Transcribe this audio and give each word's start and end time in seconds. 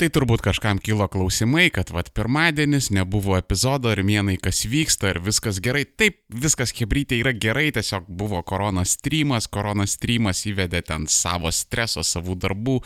Tai 0.00 0.06
turbūt 0.08 0.40
kažkam 0.40 0.78
kilo 0.80 1.04
klausimai, 1.12 1.66
kad 1.68 1.90
vad 1.92 2.06
pirmadienis 2.16 2.86
nebuvo 2.96 3.34
epizodo 3.36 3.90
ir 3.92 4.00
mėnai 4.00 4.38
kas 4.40 4.62
vyksta 4.64 5.10
ir 5.10 5.18
viskas 5.20 5.58
gerai. 5.60 5.82
Taip, 5.84 6.22
viskas 6.32 6.70
hebrytė 6.78 7.18
yra 7.20 7.34
gerai, 7.36 7.66
tiesiog 7.76 8.06
buvo 8.08 8.38
koronas 8.48 8.94
streamas, 8.96 9.44
koronas 9.52 9.98
streamas 9.98 10.40
įvedė 10.48 10.80
ten 10.88 11.04
savo 11.04 11.52
streso, 11.52 12.00
savų 12.00 12.38
darbų, 12.40 12.78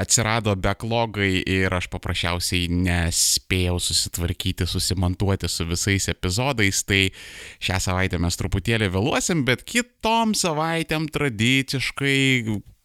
atsirado 0.00 0.54
backlogai 0.56 1.42
ir 1.44 1.76
aš 1.76 1.90
paprasčiausiai 1.92 2.70
nespėjau 2.72 3.76
susitvarkyti, 3.90 4.64
susimontuoti 4.64 5.50
su 5.52 5.66
visais 5.68 6.08
epizodais, 6.08 6.80
tai 6.88 7.02
šią 7.60 7.82
savaitę 7.84 8.22
mes 8.24 8.40
truputėlį 8.40 8.88
vėluosim, 8.96 9.44
bet 9.44 9.66
kitom 9.68 10.32
savaitėm 10.32 11.10
tradiciškai 11.12 12.16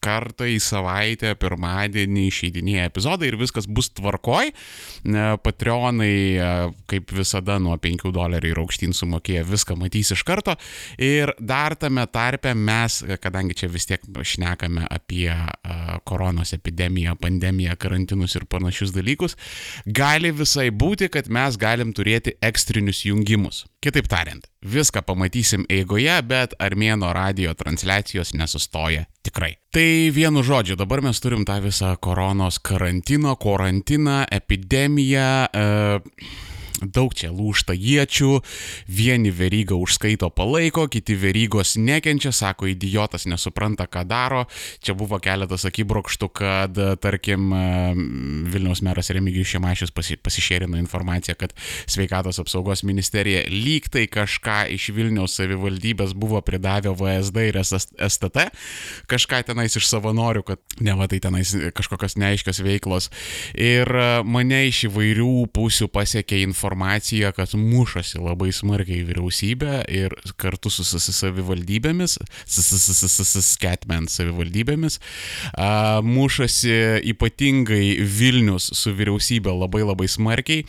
kartą 0.01 0.47
į 0.49 0.57
savaitę, 0.63 1.33
pirmadienį 1.39 2.25
išeidinėja 2.29 2.89
epizodai 2.89 3.29
ir 3.31 3.37
viskas 3.39 3.67
bus 3.69 3.91
tvarkoj. 3.97 4.51
Patreonai, 5.45 6.11
e, 6.35 6.49
kaip 6.91 7.13
visada, 7.15 7.57
nuo 7.61 7.77
5 7.81 8.11
dolerių 8.15 8.51
ir 8.51 8.61
aukštyn 8.63 8.95
sumokėję 8.97 9.43
viską 9.49 9.77
matys 9.79 10.13
iš 10.15 10.25
karto. 10.27 10.57
Ir 11.01 11.33
dar 11.39 11.75
tame 11.79 12.05
tarpe 12.11 12.53
mes, 12.57 13.01
kadangi 13.21 13.57
čia 13.61 13.71
vis 13.71 13.87
tiek 13.89 14.05
šnekame 14.05 14.87
apie 14.89 15.29
e, 15.31 15.47
koronos 16.07 16.53
epidemiją, 16.57 17.15
pandemiją, 17.21 17.77
karantinus 17.81 18.37
ir 18.39 18.47
panašius 18.49 18.93
dalykus, 18.95 19.37
gali 19.85 20.33
visai 20.35 20.69
būti, 20.73 21.11
kad 21.13 21.29
mes 21.31 21.59
galim 21.61 21.93
turėti 21.95 22.37
ekstrinius 22.41 23.05
jungimus. 23.07 23.65
Kitaip 23.81 24.05
tariant, 24.05 24.43
viską 24.61 25.01
pamatysim 25.01 25.63
eigoje, 25.73 26.13
bet 26.29 26.51
Armėno 26.61 27.07
radio 27.17 27.55
transliacijos 27.57 28.35
nesustoja 28.37 29.07
tikrai. 29.25 29.55
Tai 29.73 29.85
vienu 30.13 30.43
žodžiu, 30.45 30.77
dabar 30.77 31.01
mes 31.01 31.17
turim 31.17 31.41
tą 31.49 31.55
visą 31.63 31.95
koronos 31.97 32.59
karantino, 32.61 33.33
karantiną, 33.41 34.19
epidemiją. 34.37 35.31
E, 35.49 35.65
daug 36.81 37.13
čia 37.17 37.29
lūšta 37.31 37.75
iečių, 37.77 38.31
vieni 38.89 39.31
verygą 39.33 39.77
užskaito 39.81 40.31
palaiko, 40.33 40.87
kiti 40.91 41.15
verygos 41.19 41.75
nekenčia, 41.77 42.33
sako, 42.35 42.69
idiotas 42.71 43.27
nesupranta, 43.29 43.87
ką 43.91 44.03
daro. 44.09 44.45
Čia 44.81 44.95
buvo 44.97 45.19
keletas 45.21 45.65
akibrokštų, 45.69 46.29
kad, 46.33 46.79
tarkim, 47.03 47.51
Vilniaus 48.51 48.81
meras 48.85 49.11
Remigijus 49.13 49.51
Šemašius 49.53 49.93
pasi, 49.95 50.17
pasišėrino 50.17 50.79
informaciją, 50.81 51.37
kad 51.39 51.55
sveikatos 51.89 52.41
apsaugos 52.41 52.85
ministerija 52.87 53.43
lyg 53.51 53.89
tai 53.91 54.07
kažką 54.11 54.63
iš 54.75 54.89
Vilniaus 54.95 55.37
savivaldybės 55.37 56.15
buvo 56.17 56.41
pridavę 56.45 56.93
VSD 56.97 57.47
ir 57.51 57.61
STT, 57.61 58.47
kažką 59.11 59.43
tenais 59.51 59.77
iš 59.77 59.87
savanorių, 59.89 60.45
kad 60.47 60.81
ne 60.81 60.95
va 60.97 61.07
tai 61.11 61.21
tenais 61.23 61.53
kažkokios 61.75 62.17
neaiškios 62.21 62.61
veiklos. 62.65 63.11
Ir 63.53 63.89
mane 64.25 64.63
iš 64.69 64.85
įvairių 64.89 65.47
pusių 65.53 65.89
pasiekė 65.91 66.41
informacija 66.45 66.70
informacija, 66.71 67.31
kad 67.31 67.51
mušasi 67.53 68.19
labai 68.23 68.51
smarkiai 68.55 69.03
vyriausybė 69.03 69.81
ir 69.91 70.13
kartu 70.39 70.69
su 70.71 70.85
savivaldybėmis, 70.87 72.13
skatment 72.47 74.11
savivaldybėmis, 74.11 74.99
mušasi 76.07 76.75
ypatingai 77.11 77.97
Vilnius 78.07 78.69
su 78.77 78.93
vyriausybė 78.95 79.51
labai 79.51 79.83
labai 79.83 80.07
smarkiai. 80.07 80.63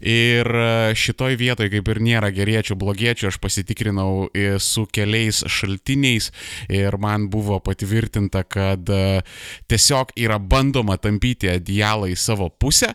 Ir 0.00 0.48
šitoj 0.96 1.36
vietoj, 1.36 1.68
kaip 1.74 1.92
ir 1.92 2.00
nėra 2.00 2.32
geriečių, 2.32 2.78
blogiečių, 2.80 3.28
aš 3.28 3.40
pasitikrinau 3.42 4.30
su 4.56 4.86
keliais 4.88 5.42
šaltiniais 5.52 6.30
ir 6.72 6.96
man 6.96 7.28
buvo 7.28 7.60
patvirtinta, 7.60 8.46
kad 8.48 8.88
tiesiog 9.68 10.16
yra 10.16 10.40
bandoma 10.40 10.96
tampyti 10.96 11.52
adialą 11.52 12.08
į 12.08 12.16
savo 12.16 12.48
pusę 12.48 12.94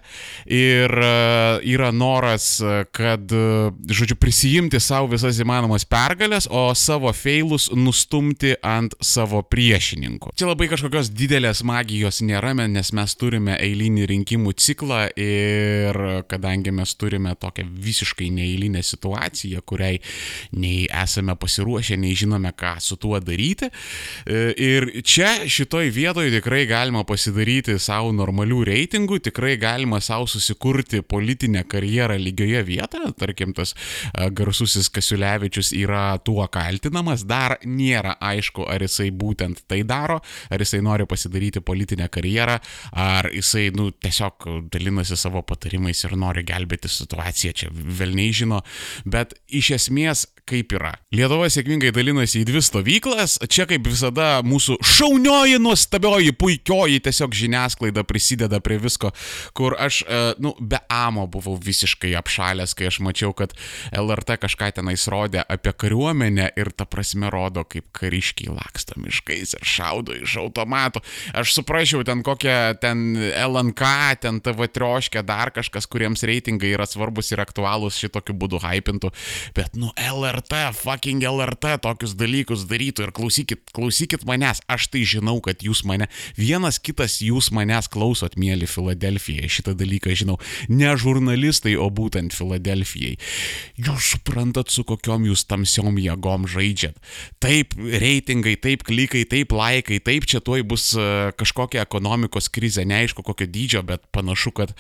ir 0.50 0.90
yra 0.98 1.94
noras 1.94 2.47
tikslas, 2.48 2.88
kad, 2.92 3.32
žodžiu, 3.90 4.16
prisijimti 4.16 4.80
savo 4.80 5.08
visas 5.12 5.40
įmanomas 5.40 5.86
pergalės, 5.86 6.48
o 6.50 6.74
savo 6.76 7.12
feilus 7.14 7.70
nustumti 7.74 8.56
ant 8.64 8.96
savo 9.02 9.42
priešininkų. 9.44 10.34
Čia 10.38 10.48
labai 10.48 10.68
kažkokios 10.70 11.12
didelės 11.12 11.64
magijos 11.64 12.22
nėra, 12.22 12.54
nes 12.54 12.92
mes 12.94 13.16
turime 13.16 13.58
eilinį 13.60 14.06
rinkimų 14.08 14.54
ciklą 14.56 15.10
ir 15.18 16.24
kadangi 16.30 16.72
mes 16.72 16.94
turime 16.96 17.36
tokią 17.36 17.66
visiškai 17.68 18.30
neeilinę 18.32 18.84
situaciją, 18.84 19.62
kuriai 19.66 20.00
nei 20.56 20.88
esame 20.88 21.36
pasiruošę, 21.36 21.98
nei 21.98 22.16
žinome, 22.16 22.54
ką 22.56 22.78
su 22.80 22.96
tuo 22.96 23.20
daryti. 23.20 23.70
Ir 24.28 24.90
čia 25.04 25.48
šitoj 25.48 25.92
vietoje 25.92 26.32
tikrai 26.38 26.66
galima 26.70 27.04
pasidaryti 27.08 27.78
savo 27.80 28.14
normalių 28.16 28.64
reitingų, 28.72 29.20
tikrai 29.28 29.58
galima 29.60 30.00
savo 30.02 30.28
susikurti 30.30 31.02
politinę 31.04 31.66
karjerą 31.68 32.18
lygiai 32.22 32.37
lygioje 32.38 32.64
vietoje, 32.64 33.12
tarkim, 33.18 33.54
tas 33.54 33.74
garsusis 34.32 34.90
Kasiulevičius 34.90 35.72
yra 35.74 36.18
tuo 36.24 36.46
kaltinamas, 36.48 37.26
dar 37.26 37.58
nėra 37.66 38.18
aišku, 38.22 38.68
ar 38.70 38.82
jisai 38.82 39.10
būtent 39.12 39.64
tai 39.68 39.84
daro, 39.84 40.22
ar 40.50 40.62
jisai 40.62 40.82
nori 40.82 41.08
pasidaryti 41.08 41.62
politinę 41.62 42.10
karjerą, 42.10 42.60
ar 42.94 43.30
jisai, 43.34 43.72
nu, 43.76 43.92
tiesiog 43.92 44.48
dalinasi 44.72 45.18
savo 45.18 45.42
patarimais 45.42 46.04
ir 46.04 46.18
nori 46.18 46.46
gelbėti 46.48 46.90
situaciją, 46.92 47.54
čia 47.54 47.72
velniai 47.72 48.34
žino, 48.34 48.62
bet 49.06 49.34
iš 49.48 49.74
esmės 49.78 50.28
kaip 50.48 50.72
yra. 50.78 50.94
Lietuva 51.12 51.50
sėkmingai 51.52 51.92
dalinasi 51.96 52.42
į 52.42 52.48
dvi 52.48 52.62
stovyklas, 52.64 53.38
čia 53.52 53.66
kaip 53.68 53.84
visada 53.90 54.40
mūsų 54.48 54.78
šaunioji, 54.80 55.60
nuostabioji, 55.60 56.32
puikioji 56.40 57.02
tiesiog 57.04 57.36
žiniasklaida 57.36 58.06
prisideda 58.08 58.62
prie 58.64 58.80
visko, 58.80 59.12
kur 59.58 59.76
aš, 59.80 60.04
nu, 60.44 60.54
be 60.60 60.80
amo 60.94 61.28
buvau 61.32 61.58
visiškai 61.60 62.14
apšalęs 62.20 62.76
kai 62.78 62.90
aš 62.92 63.00
mačiau, 63.06 63.34
kad 63.38 63.54
LRT 63.96 64.40
kažką 64.44 64.72
tenais 64.80 65.08
rodė 65.12 65.44
apie 65.48 65.74
kariuomenę 65.74 66.52
ir 66.60 66.72
ta 66.76 66.88
prasme 66.90 67.32
rodo, 67.34 67.64
kaip 67.68 67.90
kariškiai 67.96 68.52
laksto 68.54 68.98
miškais 69.02 69.56
ir 69.58 69.68
šaudo 69.68 70.16
iš 70.18 70.38
automatų. 70.42 71.02
Aš 71.38 71.56
suprasčiau 71.58 72.04
ten 72.08 72.24
kokią 72.26 72.78
ten 72.82 73.18
LNK, 73.18 73.92
ten 74.24 74.42
TV 74.44 74.70
trioškę, 74.72 75.24
dar 75.28 75.52
kažkas, 75.56 75.88
kuriems 75.90 76.26
reitingai 76.28 76.74
yra 76.76 76.88
svarbus 76.90 77.32
ir 77.34 77.42
aktualūs 77.44 78.00
šitokiu 78.02 78.36
būdu 78.38 78.62
hypintų, 78.64 79.12
bet 79.58 79.78
nu 79.80 79.92
LRT, 79.98 80.68
fucking 80.78 81.24
LRT 81.28 81.78
tokius 81.84 82.16
dalykus 82.18 82.66
darytų 82.70 83.08
ir 83.08 83.14
klausykit, 83.16 83.64
klausykit 83.76 84.26
manęs, 84.28 84.62
aš 84.72 84.90
tai 84.94 85.04
žinau, 85.08 85.38
kad 85.44 85.64
jūs 85.66 85.84
mane, 85.88 86.10
vienas 86.38 86.80
kitas 86.80 87.20
jūs 87.24 87.52
manęs 87.56 87.90
klausot, 87.92 88.38
mėly 88.40 88.68
Filadelfija, 88.70 89.48
šitą 89.52 89.76
dalyką 89.78 90.16
žinau, 90.18 90.38
ne 90.70 90.94
žurnalistai, 91.00 91.76
o 91.78 91.90
būtent 91.94 92.07
būtent 92.08 92.36
Filadelfijai. 92.36 93.18
Jūs 93.78 94.14
suprantat, 94.16 94.72
su 94.72 94.86
kokiom 94.88 95.28
jūs 95.28 95.46
tamsiom 95.50 96.00
jėgom 96.02 96.48
žaidžiat. 96.50 96.98
Taip, 97.44 97.76
reitingai, 97.78 98.56
taip, 98.62 98.86
klikai, 98.88 99.26
taip, 99.30 99.54
laikai, 99.56 100.00
taip, 100.04 100.28
čia 100.30 100.42
tuoj 100.44 100.64
bus 100.68 100.90
e, 100.96 101.32
kažkokia 101.38 101.84
ekonomikos 101.86 102.50
krizė, 102.54 102.86
neaišku 102.88 103.26
kokio 103.26 103.48
dydžio, 103.52 103.84
bet 103.88 104.06
panašu, 104.16 104.54
kad, 104.56 104.74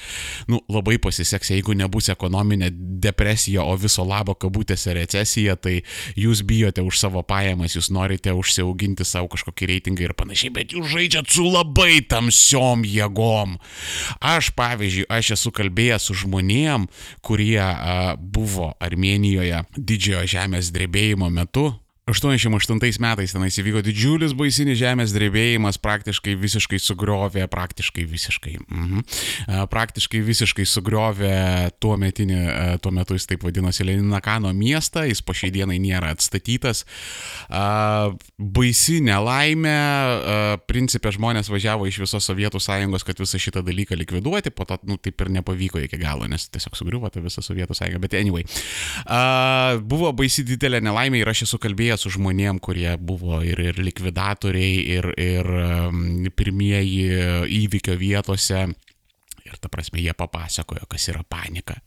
nu, 0.51 0.61
labai 0.71 0.97
pasiseks, 1.03 1.51
jeigu 1.55 1.75
nebus 1.77 2.09
ekonominė 2.13 2.71
depresija, 3.03 3.65
o 3.67 3.75
viso 3.79 4.05
labo 4.07 4.35
kabutėse 4.38 4.95
recesija, 4.97 5.57
tai 5.59 5.81
jūs 6.17 6.44
bijote 6.47 6.83
už 6.85 6.99
savo 6.99 7.23
pajamas, 7.27 7.75
jūs 7.77 7.91
norite 7.94 8.33
užsiauginti 8.35 9.05
savo 9.07 9.29
kažkokį 9.33 9.71
reitingą 9.73 10.07
ir 10.07 10.15
panašiai, 10.17 10.53
bet 10.55 10.75
jūs 10.75 10.89
žaidžiat 10.94 11.31
su 11.33 11.45
labai 11.47 11.99
tamsiom 12.07 12.85
jėgom. 12.88 13.57
Aš, 14.23 14.51
pavyzdžiui, 14.57 15.07
aš 15.11 15.35
esu 15.38 15.53
kalbėjęs 15.55 16.07
su 16.09 16.17
žmonėm, 16.23 16.88
kurie 17.27 17.63
buvo 18.17 18.71
Armenijoje 18.79 19.59
didžiojo 19.75 20.23
žemės 20.38 20.71
drebėjimo 20.75 21.29
metu, 21.33 21.69
88 22.07 23.01
metais 23.03 23.34
tenais 23.35 23.56
įvyko 23.59 23.81
didžiulis 23.84 24.31
baisinis 24.38 24.78
žemės 24.79 25.12
drebėjimas, 25.12 25.75
praktiškai 25.84 26.38
visiškai 26.40 26.79
sugriovė, 26.79 27.44
praktiškai 27.51 28.06
visiškai, 28.07 28.53
mhm, 28.63 29.01
praktiškai 29.73 30.22
visiškai 30.23 30.63
sugriovė 30.72 31.33
tuo 31.83 31.98
metinį, 32.00 32.39
tuo 32.80 32.94
metu 32.95 33.18
jis 33.18 33.27
taip 33.27 33.44
vadinosi 33.44 33.83
Leninakano 33.83 34.54
miestą, 34.56 35.04
jis 35.04 35.19
po 35.19 35.36
šiai 35.36 35.51
dienai 35.51 35.81
nėra 35.83 36.13
atstatytas. 36.15 36.86
Baisi 37.51 39.01
nelaimė, 39.03 39.75
principė 40.71 41.12
žmonės 41.18 41.51
važiavo 41.51 41.89
iš 41.92 42.00
visos 42.06 42.31
Sovietų 42.31 42.63
sąjungos, 42.63 43.03
kad 43.07 43.19
visą 43.19 43.42
šitą 43.42 43.65
dalyką 43.68 44.00
likviduoti, 44.00 44.56
po 44.56 44.63
to, 44.69 44.80
nu, 44.88 44.95
taip 44.95 45.27
ir 45.27 45.33
nepavyko 45.42 45.83
iki 45.83 46.00
galo, 46.00 46.24
nes 46.31 46.48
tiesiog 46.56 46.80
sugriuvo 46.80 47.12
ta 47.12 47.19
visa 47.24 47.44
Sovietų 47.44 47.75
sąjunga, 47.75 48.00
bet 48.07 48.15
anyway. 48.15 48.48
Buvo 49.83 50.15
baisi 50.15 50.48
didelė 50.48 50.80
nelaimė 50.88 51.25
ir 51.25 51.36
aš 51.36 51.44
esu 51.50 51.60
kalbėjęs 51.60 51.96
kalbėjęs 51.97 52.05
su 52.05 52.11
žmonėm, 52.13 52.59
kurie 52.59 52.97
buvo 52.97 53.41
ir, 53.44 53.59
ir 53.59 53.79
likvidatoriai, 53.79 54.85
ir, 54.97 55.07
ir 55.17 56.31
pirmieji 56.35 57.47
įvykio 57.49 57.97
vietose 57.97 58.67
Ir 59.47 59.57
ta 59.61 59.71
prasme, 59.71 60.01
jie 60.03 60.13
papasakojo, 60.17 60.85
kas 60.91 61.07
yra 61.11 61.23
panika. 61.27 61.77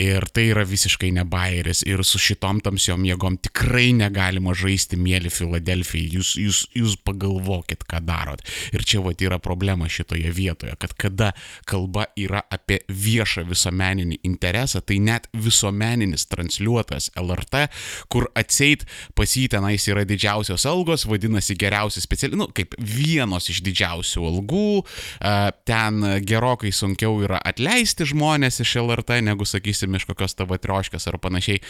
Ir 0.00 0.26
tai 0.34 0.48
yra 0.50 0.64
visiškai 0.68 1.12
ne 1.16 1.24
bairis. 1.28 1.84
Ir 1.88 2.02
su 2.06 2.20
šitom 2.20 2.62
tamsiom 2.64 3.06
jėgom 3.06 3.38
tikrai 3.46 3.90
negalima 3.96 4.54
žaisti, 4.56 4.98
mėly 5.00 5.32
Filadelfijai. 5.32 6.10
Jūs, 6.18 6.34
jūs, 6.40 6.62
jūs 6.76 6.96
pagalvokit, 7.06 7.84
ką 7.88 8.02
darot. 8.06 8.42
Ir 8.74 8.84
čia 8.86 9.02
va 9.04 9.14
yra 9.20 9.38
problema 9.42 9.88
šitoje 9.90 10.30
vietoje, 10.34 10.74
kad 10.80 10.94
kada 10.98 11.30
kalba 11.68 12.06
yra 12.18 12.42
apie 12.52 12.80
viešą 12.88 13.44
visuomeninį 13.48 14.20
interesą, 14.26 14.80
tai 14.84 14.98
net 15.02 15.28
visuomeninis 15.36 16.26
transliuotas 16.30 17.10
LRT, 17.20 17.66
kur 18.12 18.28
atseit 18.38 18.86
pas 19.18 19.30
jį 19.36 19.48
tenais 19.54 19.86
yra 19.90 20.04
didžiausios 20.08 20.66
algos, 20.68 21.06
vadinasi 21.08 21.56
geriausi 21.60 22.02
specialistai, 22.02 22.40
nu, 22.40 22.48
kaip 22.56 22.76
vienos 22.78 23.50
iš 23.52 23.62
didžiausių 23.66 24.24
algų, 24.30 24.66
ten 25.68 26.04
gerokai 26.26 26.72
sunkiau 26.80 27.18
yra 27.24 27.40
atleisti 27.44 28.08
žmonės 28.10 28.62
iš 28.64 28.76
LRT 28.82 29.20
negu, 29.26 29.48
sakysim, 29.48 29.94
iš 29.96 30.08
kokios 30.08 30.36
tavo 30.38 30.58
trioškės 30.60 31.08
ar 31.10 31.20
panašiai. 31.22 31.60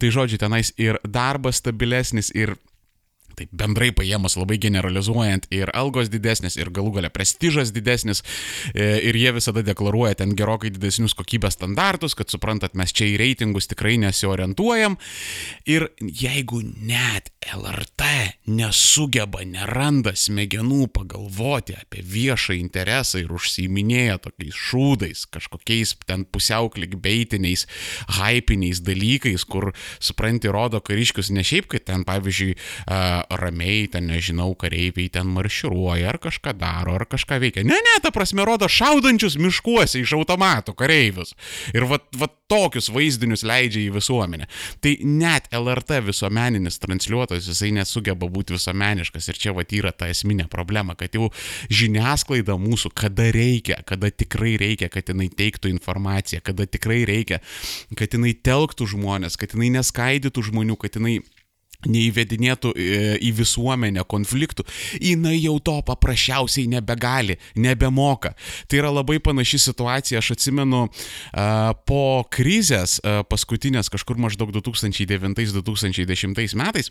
Tai 0.00 0.12
žodžiu, 0.16 0.40
tenais 0.42 0.74
ir 0.80 1.00
darbas 1.06 1.62
stabilesnis, 1.62 2.32
ir 2.34 2.56
taip 3.40 3.52
bendrai 3.56 3.90
paėmus 3.96 4.36
labai 4.38 4.58
generalizuojant 4.60 5.48
ir 5.54 5.72
algos 5.76 6.10
didesnės, 6.12 6.58
ir 6.60 6.72
galų 6.74 6.96
gale 6.98 7.10
prestižas 7.12 7.72
didesnis, 7.74 8.22
e, 8.74 8.92
ir 9.08 9.16
jie 9.16 9.32
visada 9.36 9.64
deklaruoja 9.66 10.18
ten 10.20 10.34
gerokai 10.38 10.72
didesnius 10.74 11.16
kokybės 11.18 11.56
standartus, 11.58 12.16
kad 12.18 12.32
suprantat, 12.32 12.76
mes 12.78 12.92
čia 12.92 13.08
į 13.10 13.18
reitingus 13.22 13.70
tikrai 13.70 13.96
nesiorientuojam. 14.02 14.98
Ir 15.70 15.88
jeigu 16.00 16.62
net 16.64 17.32
LRT 17.40 18.04
nesugeba, 18.52 19.40
neranda 19.48 20.12
smegenų 20.12 20.90
pagalvoti 20.92 21.72
apie 21.78 22.02
viešą 22.04 22.52
interesą 22.58 23.22
ir 23.22 23.32
užsiiminėja 23.32 24.18
tokiais 24.26 24.58
šūdais, 24.68 25.22
kažkokiais 25.32 25.94
ten 26.04 26.26
pusiau 26.28 26.68
klikbeitiniais, 26.72 27.64
hypiniais 28.18 28.82
dalykais, 28.84 29.46
kur, 29.48 29.70
supranti, 30.02 30.50
rodo 30.52 30.82
kariškius 30.84 31.32
ne 31.32 31.44
šiaip, 31.46 31.70
kad 31.72 31.86
ten, 31.88 32.04
pavyzdžiui, 32.08 32.58
ramiai, 33.40 33.88
ten 33.88 34.10
nežinau, 34.12 34.52
kareiviai 34.60 35.08
ten 35.12 35.32
marširuoja, 35.32 36.12
ar 36.12 36.20
kažką 36.20 36.54
daro, 36.60 36.98
ar 37.00 37.06
kažką 37.08 37.40
veikia. 37.40 37.64
Ne, 37.64 37.80
ne, 37.80 37.96
ta 38.04 38.12
prasme 38.12 38.44
rodo 38.44 38.68
šaudančius 38.68 39.38
miškuose 39.40 40.04
iš 40.04 40.12
automatų 40.18 40.76
kareivius. 40.76 41.32
Ir 41.72 41.88
va, 41.88 42.02
va 42.20 42.28
tokius 42.50 42.90
vaizdinius 42.92 43.44
leidžia 43.46 43.86
į 43.86 43.94
visuomenę. 43.94 44.48
Tai 44.82 44.92
net 45.06 45.48
LRT 45.54 46.02
visuomeninis 46.08 46.80
transliuotojas, 46.82 47.29
jisai 47.38 47.70
nesugeba 47.76 48.28
būti 48.30 48.56
visuomeniškas. 48.56 49.30
Ir 49.30 49.40
čia 49.40 49.54
va 49.56 49.64
yra 49.64 49.92
ta 49.92 50.08
esminė 50.10 50.48
problema, 50.50 50.96
kad 50.98 51.14
jau 51.14 51.30
žiniasklaida 51.70 52.56
mūsų, 52.60 52.92
kada 52.96 53.30
reikia, 53.34 53.80
kada 53.86 54.10
tikrai 54.10 54.56
reikia, 54.60 54.90
kad 54.92 55.12
jinai 55.12 55.30
teiktų 55.30 55.70
informaciją, 55.72 56.42
kada 56.44 56.66
tikrai 56.66 57.04
reikia, 57.08 57.40
kad 57.98 58.16
jinai 58.16 58.34
telktų 58.34 58.90
žmonės, 58.94 59.38
kad 59.40 59.54
jinai 59.54 59.70
neskaidytų 59.78 60.48
žmonių, 60.50 60.78
kad 60.80 60.98
jinai 60.98 61.20
neįvedinėtų 61.88 62.74
e, 62.74 62.76
į 63.24 63.32
visuomenę 63.40 64.04
konfliktų, 64.10 64.62
jinai 65.00 65.38
jau 65.38 65.56
to 65.64 65.78
paprasčiausiai 65.86 66.66
nebegali, 66.70 67.38
nebemoka. 67.56 68.34
Tai 68.68 68.76
yra 68.82 68.90
labai 68.92 69.20
panaši 69.22 69.58
situacija, 69.70 70.18
aš 70.20 70.30
atsimenu, 70.36 70.80
po 71.88 72.04
krizės, 72.32 73.00
paskutinės 73.30 73.90
kažkur 73.92 74.16
maždaug 74.20 74.50
2009-2010 74.54 76.56
metais, 76.58 76.90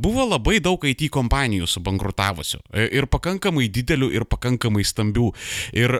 buvo 0.00 0.24
labai 0.28 0.60
daug 0.62 0.84
IT 0.86 1.08
kompanijų 1.12 1.66
subankrutavusių. 1.70 2.58
E, 2.72 2.88
ir 2.98 3.04
pakankamai 3.10 3.68
didelių, 3.72 4.10
ir 4.16 4.24
pakankamai 4.30 4.84
stambių. 4.86 5.28
Ir 5.76 5.90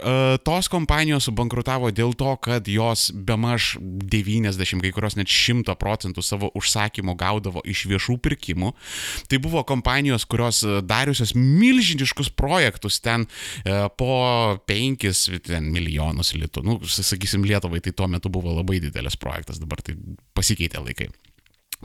tos 0.46 0.68
kompanijos 0.72 1.24
subankrutavo 1.28 1.90
dėl 1.94 2.12
to, 2.18 2.32
kad 2.42 2.68
jos 2.70 3.10
be 3.14 3.36
maž 3.40 3.76
90, 3.80 4.80
kai 4.84 4.92
kurios 4.94 5.16
net 5.18 5.28
100 5.30 5.74
procentų 5.80 6.20
savo 6.24 6.50
užsakymų 6.58 7.14
gaudavo 7.20 7.60
iš 7.68 7.80
viešų 7.90 8.00
viešų 8.00 8.19
pirkimų. 8.25 8.73
Tai 9.29 9.41
buvo 9.44 9.62
kompanijos, 9.69 10.25
kurios 10.25 10.62
e, 10.64 10.81
dariusios 10.82 11.35
milžiniškus 11.37 12.32
projektus 12.32 13.00
ten 13.00 13.26
e, 13.64 13.88
po 13.97 14.58
5 14.67 15.41
ten, 15.47 15.70
milijonus 15.70 16.35
litų. 16.35 16.64
Nu, 16.64 16.79
sakysim, 16.85 17.44
Lietuvai 17.44 17.81
tai 17.81 17.93
tuo 17.93 18.08
metu 18.08 18.32
buvo 18.32 18.55
labai 18.56 18.81
didelis 18.81 19.19
projektas, 19.20 19.61
dabar 19.61 19.82
tai 19.85 19.97
pasikeitė 20.35 20.81
laikai 20.81 21.11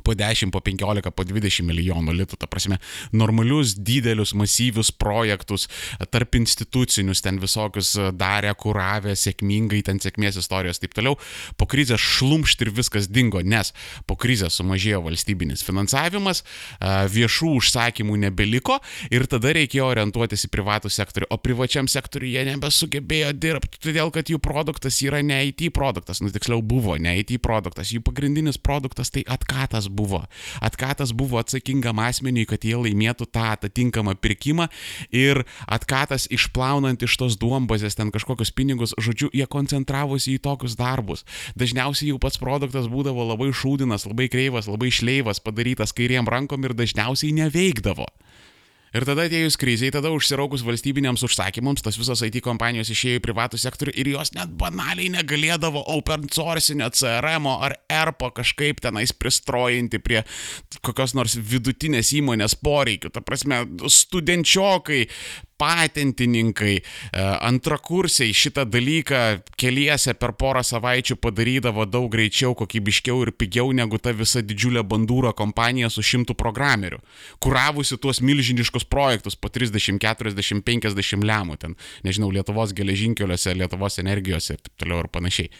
po 0.03 0.15
10, 0.15 0.51
po 0.51 0.61
15, 0.65 1.11
po 1.15 1.23
20 1.27 1.65
milijonų 1.67 2.15
litų, 2.19 2.39
ta 2.41 2.49
prasme, 2.51 2.79
normalius, 3.15 3.75
didelius, 3.77 4.33
masyvius 4.37 4.91
projektus, 4.91 5.67
tarp 6.11 6.35
institucinius, 6.39 7.23
ten 7.25 7.39
visokius 7.41 7.93
darė, 8.17 8.51
kuravė, 8.59 9.15
sėkmingai, 9.19 9.81
ten 9.85 10.01
sėkmės 10.03 10.39
istorijos 10.41 10.79
ir 10.79 10.87
taip 10.87 10.97
toliau. 10.97 11.19
Po 11.59 11.67
krizės 11.69 12.03
šlumšt 12.03 12.65
ir 12.65 12.73
viskas 12.75 13.09
dingo, 13.11 13.41
nes 13.41 13.71
po 14.09 14.17
krizės 14.19 14.59
sumažėjo 14.59 15.01
valstybinis 15.05 15.63
finansavimas, 15.65 16.43
viešų 16.81 17.55
užsakymų 17.59 18.19
nebeliko 18.27 18.79
ir 19.13 19.27
tada 19.31 19.53
reikėjo 19.55 19.87
orientuotis 19.93 20.47
į 20.47 20.51
privatų 20.53 20.91
sektorių, 20.93 21.29
o 21.31 21.39
privačiam 21.41 21.89
sektoriui 21.91 22.35
jie 22.35 22.45
nebesugebėjo 22.51 23.31
dirbti, 23.37 23.81
todėl 23.87 24.11
kad 24.15 24.29
jų 24.31 24.41
produktas 24.43 24.99
yra 25.05 25.21
ne 25.25 25.41
IT 25.49 25.69
produktas, 25.75 26.21
nu 26.23 26.31
tiksliau 26.33 26.61
buvo 26.65 26.97
ne 27.01 27.17
IT 27.21 27.37
produktas, 27.45 27.93
jų 27.93 28.03
pagrindinis 28.05 28.59
produktas 28.61 29.11
tai 29.13 29.25
atkatas 29.31 29.84
atkatas 29.85 29.89
buvo. 29.89 30.25
Atkatas 30.61 31.13
buvo 31.13 31.37
atsakingam 31.39 31.99
asmeniui, 31.99 32.45
kad 32.45 32.63
jie 32.63 32.75
laimėtų 32.75 33.27
tą 33.31 33.53
atitinkamą 33.53 34.15
pirkimą 34.15 34.67
ir 35.11 35.45
atkatas 35.67 36.27
išplaunant 36.29 37.01
iš 37.03 37.17
tos 37.17 37.37
duombazės 37.37 37.95
ten 37.95 38.11
kažkokius 38.11 38.51
pinigus, 38.51 38.95
žodžiu, 38.97 39.29
jie 39.33 39.45
koncentravosi 39.45 40.35
į 40.35 40.41
tokius 40.41 40.75
darbus. 40.75 41.25
Dažniausiai 41.55 42.11
jų 42.11 42.19
pats 42.19 42.37
produktas 42.37 42.87
būdavo 42.87 43.25
labai 43.25 43.51
šūdinas, 43.53 44.07
labai 44.07 44.29
kreivas, 44.29 44.67
labai 44.67 44.91
šleivas, 44.91 45.39
padarytas 45.39 45.93
kairiem 45.93 46.27
rankom 46.27 46.63
ir 46.65 46.73
dažniausiai 46.73 47.33
neveikdavo. 47.35 48.07
Ir 48.95 49.03
tada 49.03 49.25
atėjus 49.27 49.57
kriziai, 49.59 49.91
tada 49.91 50.07
užsiraukus 50.15 50.61
valstybiniams 50.63 51.23
užsakymams, 51.27 51.83
tos 51.83 51.97
visos 51.99 52.21
IT 52.23 52.39
kompanijos 52.45 52.87
išėjo 52.93 53.19
į 53.19 53.23
privatų 53.25 53.59
sektorių 53.59 53.93
ir 53.99 54.09
jos 54.13 54.31
net 54.37 54.53
banaliai 54.55 55.09
negalėdavo 55.11 55.81
open 55.91 56.29
sourcinio 56.31 56.87
CRM 56.95 57.49
ar 57.51 57.75
ERPO 57.91 58.31
kažkaip 58.39 58.79
tenais 58.85 59.11
pristrojinti 59.11 59.99
prie 59.99 60.21
kokios 60.79 61.15
nors 61.17 61.35
vidutinės 61.35 62.13
įmonės 62.21 62.55
poreikių. 62.63 63.11
Ta 63.11 63.23
prasme, 63.25 63.65
studenčiokai 63.91 65.03
patentininkai, 65.61 66.75
e, 66.77 66.83
antrakursiai 67.49 68.33
šitą 68.35 68.65
dalyką 68.67 69.21
keliese 69.59 70.15
per 70.19 70.35
porą 70.39 70.63
savaičių 70.65 71.17
padarydavo 71.21 71.85
daug 71.87 72.09
greičiau, 72.11 72.55
kokybiškiau 72.57 73.21
ir 73.25 73.31
pigiau 73.31 73.71
negu 73.75 73.99
ta 73.99 74.13
visa 74.15 74.43
didžiulė 74.43 74.83
bandūro 74.83 75.31
kompanija 75.37 75.89
su 75.89 76.03
šimtų 76.03 76.35
programerių, 76.39 76.99
kuravusi 77.39 77.97
tuos 78.01 78.21
milžiniškus 78.21 78.87
projektus 78.91 79.35
po 79.39 79.49
30, 79.49 79.99
40, 80.03 80.61
50 80.65 81.25
lemų 81.25 81.57
ten, 81.61 81.79
nežinau, 82.03 82.31
Lietuvos 82.35 82.75
geležinkeliuose, 82.75 83.55
Lietuvos 83.55 83.99
energijose 84.03 84.57
ir 84.57 84.63
taip 84.63 84.83
toliau 84.83 85.05
ir 85.05 85.11
panašiai. 85.11 85.51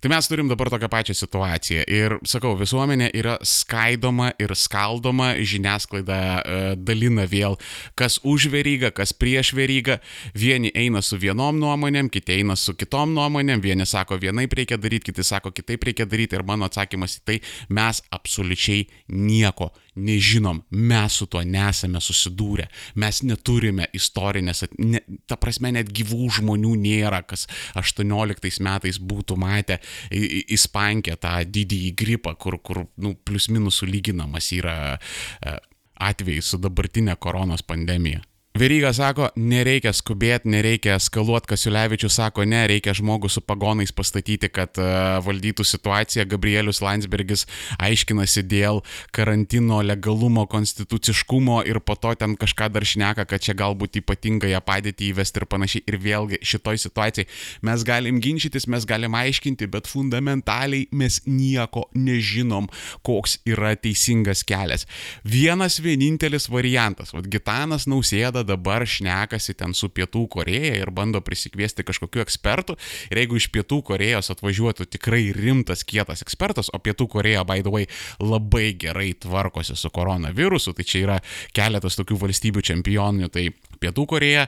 Tai 0.00 0.08
mes 0.08 0.28
turim 0.28 0.48
dabar 0.48 0.70
tokią 0.72 0.88
pačią 0.88 1.14
situaciją. 1.14 1.82
Ir 1.92 2.14
sakau, 2.24 2.54
visuomenė 2.56 3.10
yra 3.20 3.34
skaidoma 3.44 4.30
ir 4.40 4.54
skaldoma, 4.56 5.34
žiniasklaida 5.36 6.16
e, 6.16 6.60
dalina 6.80 7.26
vėl, 7.28 7.58
kas 8.00 8.16
už 8.24 8.48
verygą, 8.54 8.94
kas 8.96 9.12
prieš 9.12 9.52
verygą. 9.58 9.98
Vieni 10.32 10.72
eina 10.72 11.02
su 11.04 11.20
vienom 11.20 11.60
nuomonėm, 11.60 12.08
kiti 12.08 12.38
eina 12.38 12.56
su 12.56 12.72
kitom 12.80 13.12
nuomonėm, 13.12 13.60
vieni 13.60 13.84
sako 13.84 14.16
vienaip 14.22 14.56
reikia 14.56 14.80
daryti, 14.80 15.10
kiti 15.10 15.26
sako 15.26 15.52
kitaip 15.52 15.84
reikia 15.90 16.08
daryti. 16.08 16.38
Ir 16.40 16.48
mano 16.48 16.70
atsakymas 16.70 17.18
į 17.20 17.22
tai, 17.28 17.38
mes 17.68 18.00
absoliučiai 18.16 18.88
nieko 19.12 19.68
nežinom, 19.96 20.62
mes 20.70 21.18
su 21.20 21.26
tuo 21.30 21.42
nesame 21.46 22.00
susidūrę, 22.02 22.66
mes 23.00 23.22
neturime 23.26 23.88
istorinės, 23.96 24.64
ne, 24.78 25.02
ta 25.26 25.38
prasme 25.40 25.72
net 25.74 25.90
gyvų 25.94 26.30
žmonių 26.40 26.74
nėra, 26.80 27.22
kas 27.26 27.46
18 27.78 28.62
metais 28.66 29.00
būtų 29.00 29.38
matę 29.40 29.80
įspankę 30.10 31.16
tą 31.20 31.36
didįjį 31.44 31.92
gripą, 31.98 32.34
kur, 32.38 32.60
kur 32.62 32.84
nu, 33.00 33.14
plius 33.14 33.50
minus 33.50 33.80
sulyginamas 33.82 34.52
yra 34.56 34.76
e, 34.96 35.58
atvejai 36.00 36.42
su 36.44 36.60
dabartinė 36.60 37.16
koronos 37.20 37.64
pandemija. 37.66 38.22
Veryga 38.60 38.90
sako, 38.92 39.30
nereikia 39.40 39.88
skubėti, 39.96 40.50
nereikia 40.52 40.98
eskaluoti, 40.98 41.48
Kasiulevičius 41.48 42.18
sako, 42.18 42.44
ne, 42.44 42.58
reikia 42.68 42.92
žmogų 42.98 43.30
su 43.32 43.40
pagonais 43.40 43.88
pastatyti, 43.96 44.50
kad 44.52 44.76
uh, 44.76 45.16
valdytų 45.24 45.64
situaciją. 45.64 46.26
Gabrielius 46.28 46.82
Landsbergis 46.84 47.46
aiškinasi 47.80 48.42
dėl 48.44 48.82
karantino 49.16 49.78
legalumo, 49.80 50.44
konstituciškumo 50.50 51.62
ir 51.70 51.80
po 51.80 51.96
to 51.96 52.12
ten 52.20 52.34
kažką 52.36 52.68
dar 52.74 52.84
šneka, 52.84 53.24
kad 53.30 53.40
čia 53.46 53.54
galbūt 53.56 53.96
ypatingąją 54.02 54.60
padėtį 54.66 55.08
įvesti 55.14 55.40
ir 55.40 55.48
panašiai. 55.48 55.86
Ir 55.88 55.96
vėlgi 56.04 56.42
šitoj 56.52 56.82
situacijai 56.84 57.30
mes 57.64 57.86
galim 57.88 58.20
ginčytis, 58.20 58.68
mes 58.68 58.84
galim 58.84 59.16
aiškinti, 59.16 59.70
bet 59.72 59.88
fundamentaliai 59.88 60.90
mes 60.92 61.22
nieko 61.24 61.86
nežinom, 61.96 62.68
koks 63.08 63.38
yra 63.48 63.72
teisingas 63.80 64.44
kelias. 64.44 64.84
Vienas 65.24 65.80
vienintelis 65.80 66.50
variantas, 66.52 67.16
vad 67.16 67.32
Gitanas 67.32 67.88
nausėda 67.88 68.49
dabar 68.50 68.86
šnekasi 68.88 69.54
ten 69.58 69.74
su 69.76 69.90
Pietų 69.94 70.26
Koreja 70.34 70.74
ir 70.80 70.92
bando 70.94 71.22
prisikviesti 71.24 71.86
kažkokiu 71.86 72.24
ekspertu. 72.24 72.76
Ir 73.10 73.22
jeigu 73.22 73.38
iš 73.40 73.50
Pietų 73.54 73.80
Korejos 73.90 74.32
atvažiuotų 74.34 74.88
tikrai 74.90 75.22
rimtas, 75.36 75.84
kietas 75.86 76.24
ekspertas, 76.26 76.72
o 76.74 76.82
Pietų 76.82 77.08
Koreja, 77.14 77.44
by 77.48 77.64
the 77.64 77.72
way, 77.72 77.88
labai 78.20 78.72
gerai 78.78 79.12
tvarkosi 79.14 79.78
su 79.78 79.90
koronavirusu, 79.94 80.74
tai 80.76 80.86
čia 80.86 81.04
yra 81.06 81.18
keletas 81.56 81.98
tokių 82.00 82.18
valstybių 82.26 82.64
čempionių, 82.70 83.30
tai 83.32 83.50
Pietų 83.80 84.06
Koreja, 84.10 84.46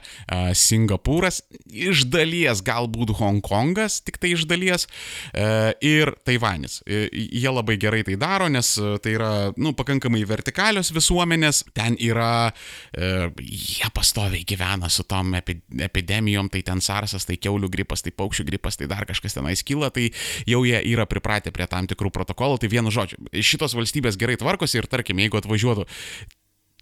Singapūras, 0.57 1.43
iš 1.73 2.05
dalies 2.13 2.63
galbūt 2.65 3.15
Hongkongas, 3.19 4.01
tik 4.07 4.19
tai 4.23 4.35
iš 4.37 4.45
dalies, 4.51 4.87
ir 5.85 6.13
Taivanis. 6.27 6.81
Jie 6.87 7.49
labai 7.49 7.79
gerai 7.81 8.03
tai 8.07 8.19
daro, 8.21 8.49
nes 8.53 8.75
tai 9.03 9.15
yra, 9.17 9.31
nu, 9.57 9.73
pakankamai 9.77 10.23
vertikalios 10.29 10.93
visuomenės, 10.95 11.63
ten 11.77 11.97
yra, 12.03 12.53
jie 12.93 13.91
pastoviai 13.95 14.45
gyvena 14.49 14.91
su 14.93 15.07
tom 15.09 15.35
epidemijom, 15.39 16.53
tai 16.53 16.65
ten 16.67 16.85
sarsas, 16.85 17.27
tai 17.29 17.39
keulių 17.41 17.73
gripas, 17.73 18.05
tai 18.05 18.13
paukščių 18.17 18.49
gripas, 18.51 18.79
tai 18.81 18.91
dar 18.93 19.09
kažkas 19.09 19.39
tenais 19.39 19.65
kyla, 19.67 19.93
tai 19.95 20.11
jau 20.49 20.63
jie 20.69 20.79
yra 20.93 21.09
pripratę 21.09 21.55
prie 21.55 21.69
tam 21.71 21.89
tikrų 21.91 22.13
protokolų, 22.15 22.61
tai 22.63 22.73
vienu 22.73 22.93
žodžiu, 22.93 23.23
šitos 23.41 23.77
valstybės 23.79 24.21
gerai 24.21 24.39
tvarkosi 24.41 24.83
ir 24.83 24.91
tarkim, 24.93 25.21
jeigu 25.23 25.41
atvažiuotų 25.41 25.89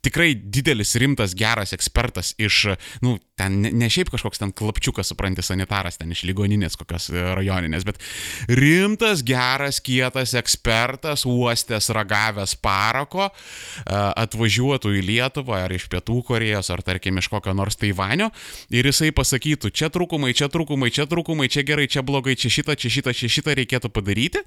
tikrai 0.04 0.32
didelis, 0.34 0.94
rimtas, 1.00 1.34
geras 1.36 1.74
ekspertas 1.76 2.32
iš, 2.40 2.62
nu, 3.04 3.16
ten 3.38 3.60
ne, 3.64 3.72
ne 3.74 3.88
šiaip 3.92 4.10
kažkoks 4.12 4.40
ten 4.40 4.52
klapčiukas, 4.56 5.10
supranti, 5.12 5.44
sanitaras 5.44 5.98
ten 6.00 6.12
iš 6.14 6.24
ligoninės 6.28 6.78
kokios 6.80 7.10
e, 7.12 7.20
rajoninės, 7.36 7.86
bet 7.88 8.00
rimtas, 8.48 9.24
geras, 9.26 9.80
kietas 9.84 10.34
ekspertas, 10.40 11.26
uostės, 11.28 11.90
ragavęs 11.96 12.56
parako, 12.64 13.28
e, 13.28 14.00
atvažiuotų 14.24 14.94
į 15.00 15.04
Lietuvą 15.10 15.60
ar 15.66 15.76
iš 15.76 15.88
Pietų 15.92 16.20
Korejos, 16.30 16.72
ar 16.72 16.84
tarkim 16.86 17.20
iš 17.20 17.30
kokio 17.32 17.54
nors 17.56 17.78
Taivanio 17.80 18.30
ir 18.72 18.90
jisai 18.90 19.12
pasakytų, 19.16 19.72
čia 19.74 19.92
trūkumai, 19.92 20.32
čia 20.36 20.50
trūkumai, 20.52 20.92
čia 20.94 21.08
trūkumai, 21.10 21.50
čia 21.52 21.64
gerai, 21.66 21.88
čia 21.90 22.04
blogai, 22.06 22.36
čia 22.40 22.52
šitą, 22.52 22.76
čia 22.76 22.92
šitą, 22.96 23.16
čia 23.16 23.32
šitą 23.32 23.56
reikėtų 23.60 23.92
padaryti, 23.92 24.44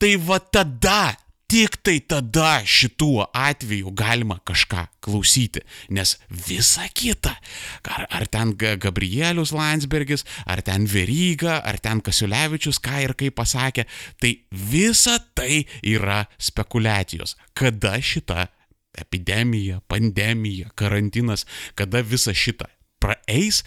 tai 0.00 0.16
va 0.20 0.40
tada 0.40 1.16
tik 1.48 1.78
tai 1.82 1.96
tada 2.04 2.60
šituo 2.68 3.24
atveju 3.32 3.90
galima 3.96 4.36
kažką 4.44 4.84
klausyti, 5.00 5.62
nes 5.88 6.18
visa 6.28 6.84
kita, 6.92 7.32
ar, 7.88 8.04
ar 8.12 8.26
ten 8.28 8.52
Gabrielius 8.56 9.54
Landsbergis, 9.56 10.26
ar 10.44 10.60
ten 10.62 10.84
Veryga, 10.84 11.58
ar 11.64 11.80
ten 11.80 12.02
Kasiulevičius, 12.04 12.80
ką 12.84 13.00
ir 13.06 13.16
kaip 13.16 13.38
pasakė, 13.40 13.86
tai 14.20 14.34
visa 14.52 15.16
tai 15.34 15.64
yra 15.80 16.26
spekulacijos. 16.36 17.38
Kada 17.56 17.96
šita 17.96 18.50
epidemija, 18.98 19.80
pandemija, 19.88 20.68
karantinas, 20.76 21.46
kada 21.78 22.04
visa 22.04 22.34
šita 22.36 22.68
praeis, 23.00 23.62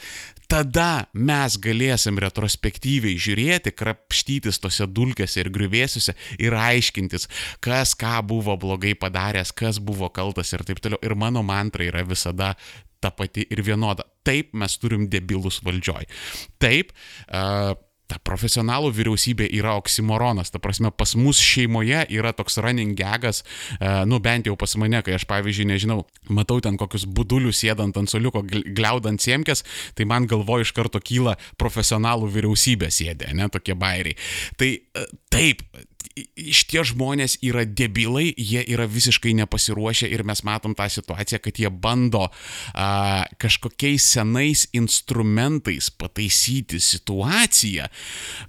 tada 0.52 1.08
mes 1.16 1.56
galėsim 1.64 2.20
retrospektyviai 2.20 3.20
žiūrėti, 3.22 3.72
krapštytis 3.78 4.60
tose 4.60 4.88
dulkėse 4.90 5.40
ir 5.40 5.50
griuvėsiuose 5.54 6.16
ir 6.44 6.56
aiškintis, 6.58 7.30
kas 7.64 7.94
ką 7.96 8.18
buvo 8.28 8.58
blogai 8.60 8.92
padaręs, 9.00 9.54
kas 9.56 9.80
buvo 9.80 10.12
kaltas 10.12 10.52
ir 10.52 10.66
taip 10.68 10.82
toliau. 10.84 11.00
Ir 11.06 11.16
mano 11.16 11.44
mantra 11.48 11.88
yra 11.88 12.04
visada 12.08 12.56
ta 13.02 13.14
pati 13.16 13.48
ir 13.48 13.64
vienoda. 13.66 14.04
Taip 14.28 14.52
mes 14.58 14.76
turim 14.82 15.08
debilus 15.10 15.62
valdžioj. 15.66 16.10
Taip. 16.62 16.92
Uh, 17.32 17.74
ta 18.12 18.20
profesionalų 18.28 18.92
vyriausybė 18.98 19.48
yra 19.56 19.78
oksimoronas. 19.80 20.52
Ta 20.52 20.60
prasme, 20.64 20.92
pas 20.92 21.16
mus 21.16 21.40
šeimoje 21.40 22.04
yra 22.12 22.34
toks 22.36 22.60
running 22.64 22.98
gagas, 23.00 23.44
uh, 23.80 24.04
nu 24.10 24.20
bent 24.24 24.50
jau 24.50 24.58
pas 24.60 24.76
mane, 24.82 25.00
kai 25.06 25.16
aš 25.16 25.28
pavyzdžiui, 25.30 25.70
nežinau, 25.72 26.02
matau 26.30 26.60
ten 26.64 26.80
kokius 26.80 27.08
budulius 27.08 27.62
sėdant 27.64 27.96
ant 27.98 28.12
soliuko, 28.12 28.44
gliaudant 28.44 29.22
siemkės, 29.24 29.64
tai 29.96 30.08
man 30.10 30.28
galvo 30.30 30.60
iš 30.62 30.74
karto 30.76 31.00
kyla 31.00 31.38
profesionalų 31.62 32.30
vyriausybė 32.36 32.92
sėdė, 32.92 33.32
ne 33.38 33.48
tokie 33.54 33.78
bairiai. 33.80 34.20
Tai 34.60 34.74
uh, 34.76 35.08
taip, 35.32 35.64
iš 36.36 36.66
tie 36.70 36.84
žmonės 36.88 37.38
yra 37.46 37.64
debilai, 37.66 38.30
jie 38.38 38.64
yra 38.74 38.88
visiškai 38.90 39.34
nepasiruošę 39.42 40.10
ir 40.12 40.24
mes 40.28 40.44
matom 40.48 40.76
tą 40.78 40.88
situaciją, 40.92 41.40
kad 41.44 41.62
jie 41.62 41.72
bando 41.72 42.28
a, 42.28 43.26
kažkokiais 43.42 44.06
senais 44.18 44.66
instrumentais 44.78 45.92
pataisyti 45.92 46.82
situaciją, 46.82 47.88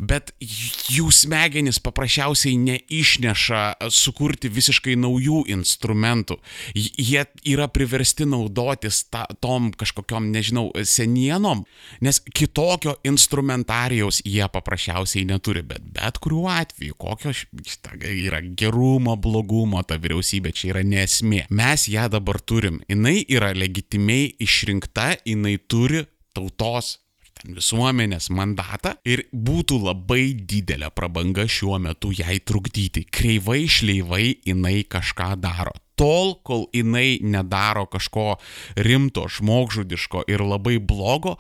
bet 0.01 0.33
jų 0.43 1.09
smegenys 1.15 1.81
paprasčiausiai 1.83 2.59
neišneša 2.61 3.63
sukurti 3.93 4.51
visiškai 4.53 4.97
naujų 5.01 5.45
instrumentų. 5.53 6.39
Jie 6.75 7.25
yra 7.55 7.69
priversti 7.73 8.27
naudotis 8.29 9.05
ta, 9.13 9.27
tom 9.41 9.71
kažkokiam, 9.77 10.31
nežinau, 10.35 10.71
senienom, 10.87 11.65
nes 12.05 12.21
kitokio 12.35 12.97
instrumentarijaus 13.07 14.23
jie 14.27 14.45
paprasčiausiai 14.53 15.27
neturi, 15.29 15.63
bet 15.67 15.83
bet 15.93 16.19
kuriuo 16.23 16.49
atveju, 16.51 16.95
kokio 16.99 17.33
šita 17.67 17.99
yra 18.11 18.41
gerumo, 18.43 19.17
blogumo, 19.17 19.83
ta 19.87 19.99
vyriausybė 20.03 20.53
čia 20.57 20.73
yra 20.73 20.83
nesmė. 20.87 21.47
Mes 21.51 21.89
ją 21.93 22.09
dabar 22.13 22.41
turim. 22.41 22.81
Jis 22.89 23.25
yra 23.33 23.53
legitimiai 23.57 24.35
išrinkta, 24.43 25.13
jinai 25.29 25.59
turi 25.69 26.05
tautos 26.35 26.99
visuomenės 27.43 28.31
mandatą 28.31 28.95
ir 29.09 29.25
būtų 29.33 29.81
labai 29.83 30.33
didelė 30.49 30.93
prabanga 30.95 31.47
šiuo 31.51 31.79
metu 31.83 32.13
jai 32.15 32.39
trukdyti. 32.39 33.07
Kreivai 33.11 33.65
šleivai 33.67 34.27
jinai 34.47 34.83
kažką 34.85 35.35
daro. 35.43 35.75
Tol, 35.99 36.37
kol 36.43 36.67
jinai 36.75 37.21
nedaro 37.21 37.85
kažko 37.91 38.37
rimto, 38.81 39.27
žmogžudiško 39.29 40.25
ir 40.31 40.43
labai 40.43 40.79
blogo, 40.81 41.37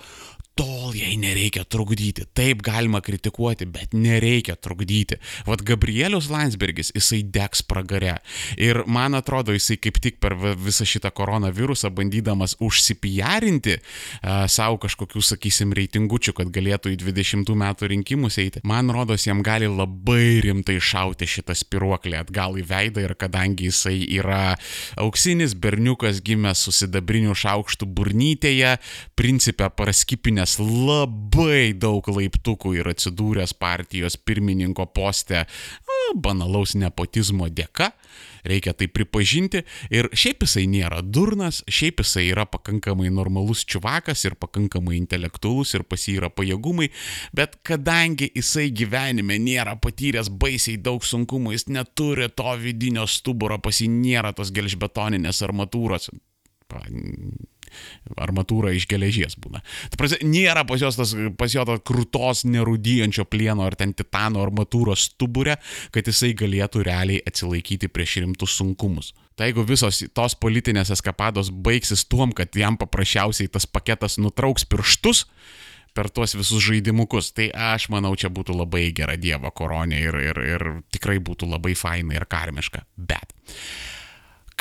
tol 0.58 0.92
jai 0.96 1.14
nereikia 1.20 1.64
trukdyti. 1.64 2.26
Taip 2.36 2.62
galima 2.64 3.00
kritikuoti, 3.04 3.66
bet 3.72 3.94
nereikia 3.96 4.56
trukdyti. 4.60 5.16
Vat 5.48 5.62
Gabrielius 5.64 6.28
Landsbergis, 6.32 6.92
jisai 6.96 7.22
degs 7.24 7.62
pragare. 7.64 8.18
Ir 8.60 8.82
man 8.86 9.16
atrodo, 9.16 9.54
jisai 9.56 9.78
kaip 9.80 10.00
tik 10.02 10.20
per 10.22 10.36
visą 10.36 10.86
šitą 10.88 11.12
koronavirusą 11.16 11.90
bandydamas 11.94 12.56
užsipijarinti 12.62 13.78
uh, 13.78 14.44
savo 14.52 14.78
kažkokių, 14.82 15.22
sakysim, 15.24 15.72
reitingučių, 15.76 16.36
kad 16.36 16.52
galėtų 16.52 16.92
į 16.92 17.00
20 17.00 17.54
metų 17.62 17.90
rinkimus 17.94 18.38
eiti, 18.42 18.62
man 18.68 18.92
rodos, 18.92 19.26
jam 19.26 19.42
gali 19.44 19.70
labai 19.70 20.42
rimtai 20.44 20.78
šauti 20.82 21.28
šitą 21.28 21.56
spiruoklį 21.56 22.18
atgal 22.20 22.58
į 22.60 22.66
veidą 22.68 23.06
ir 23.06 23.16
kadangi 23.18 23.70
jisai 23.70 23.96
yra 24.18 24.58
auksinis 25.00 25.56
berniukas 25.56 26.20
gimęs 26.24 26.66
su 26.66 26.74
sidabriniu 26.76 27.34
šaukštu 27.38 27.88
burnytėje, 27.88 28.76
principę 29.18 29.70
praskipinę 29.72 30.41
nes 30.42 30.58
labai 30.58 31.72
daug 31.78 32.06
laiptukų 32.10 32.74
yra 32.80 32.96
atsidūręs 32.96 33.54
partijos 33.62 34.18
pirmininko 34.18 34.88
poste 34.90 35.44
banalaus 36.18 36.74
nepotizmo 36.76 37.46
dėka, 37.48 37.92
reikia 38.48 38.74
tai 38.76 38.88
pripažinti. 38.90 39.62
Ir 39.94 40.08
šiaip 40.12 40.42
jisai 40.44 40.64
nėra 40.70 41.00
durnas, 41.04 41.62
šiaip 41.70 42.02
jisai 42.02 42.26
yra 42.32 42.44
pakankamai 42.50 43.12
normalus 43.14 43.62
čiuvakas 43.68 44.26
ir 44.26 44.36
pakankamai 44.40 44.98
intelektualus 44.98 45.76
ir 45.78 45.86
pas 45.88 46.02
jį 46.08 46.18
yra 46.20 46.32
pajėgumai, 46.32 46.90
bet 47.36 47.56
kadangi 47.66 48.32
jisai 48.34 48.68
gyvenime 48.74 49.38
nėra 49.42 49.78
patyręs 49.80 50.32
baisiai 50.42 50.80
daug 50.82 51.06
sunkumų, 51.06 51.54
jis 51.56 51.68
neturi 51.72 52.28
to 52.34 52.58
vidinio 52.60 53.06
stuburo, 53.08 53.60
pas 53.62 53.80
jį 53.80 53.88
nėra 53.94 54.34
tos 54.36 54.52
gelžbetoninės 54.54 55.44
armatūros 55.46 56.10
armatūra 58.20 58.72
iš 58.76 58.86
geležies 58.90 59.36
būna. 59.40 59.62
Tai 59.92 60.00
prasme, 60.00 60.18
nėra 60.28 60.64
pas, 60.68 60.82
tas, 60.96 61.14
pas 61.38 61.54
jo 61.54 61.64
to 61.68 61.78
krūtos 61.88 62.44
nerudyjančio 62.48 63.24
plieno 63.30 63.66
ar 63.66 63.76
ten 63.78 63.94
titano 63.96 64.42
armatūros 64.44 65.08
stuburė, 65.12 65.56
kad 65.94 66.08
jisai 66.08 66.34
galėtų 66.38 66.84
realiai 66.88 67.22
atsilaikyti 67.28 67.90
prieš 67.92 68.20
rimtus 68.24 68.58
sunkumus. 68.60 69.12
Tai 69.36 69.48
jeigu 69.48 69.64
visos 69.64 70.02
tos 70.12 70.36
politinės 70.36 70.92
eskapados 70.92 71.48
baigsis 71.64 72.04
tuom, 72.04 72.34
kad 72.36 72.52
jam 72.56 72.76
paprasčiausiai 72.80 73.48
tas 73.52 73.64
paketas 73.66 74.18
nutrauks 74.20 74.68
pirštus, 74.68 75.24
per 75.94 76.08
tuos 76.12 76.36
visus 76.36 76.62
žaidimukus. 76.64 77.32
Tai 77.36 77.48
aš 77.72 77.88
manau, 77.92 78.12
čia 78.16 78.32
būtų 78.32 78.56
labai 78.56 78.90
gera 78.96 79.16
Dievo 79.20 79.52
koronė 79.54 80.00
ir, 80.04 80.20
ir, 80.30 80.44
ir 80.54 80.68
tikrai 80.92 81.18
būtų 81.24 81.48
labai 81.52 81.76
faina 81.78 82.16
ir 82.16 82.28
karmiška. 82.28 82.84
Bet 82.96 83.32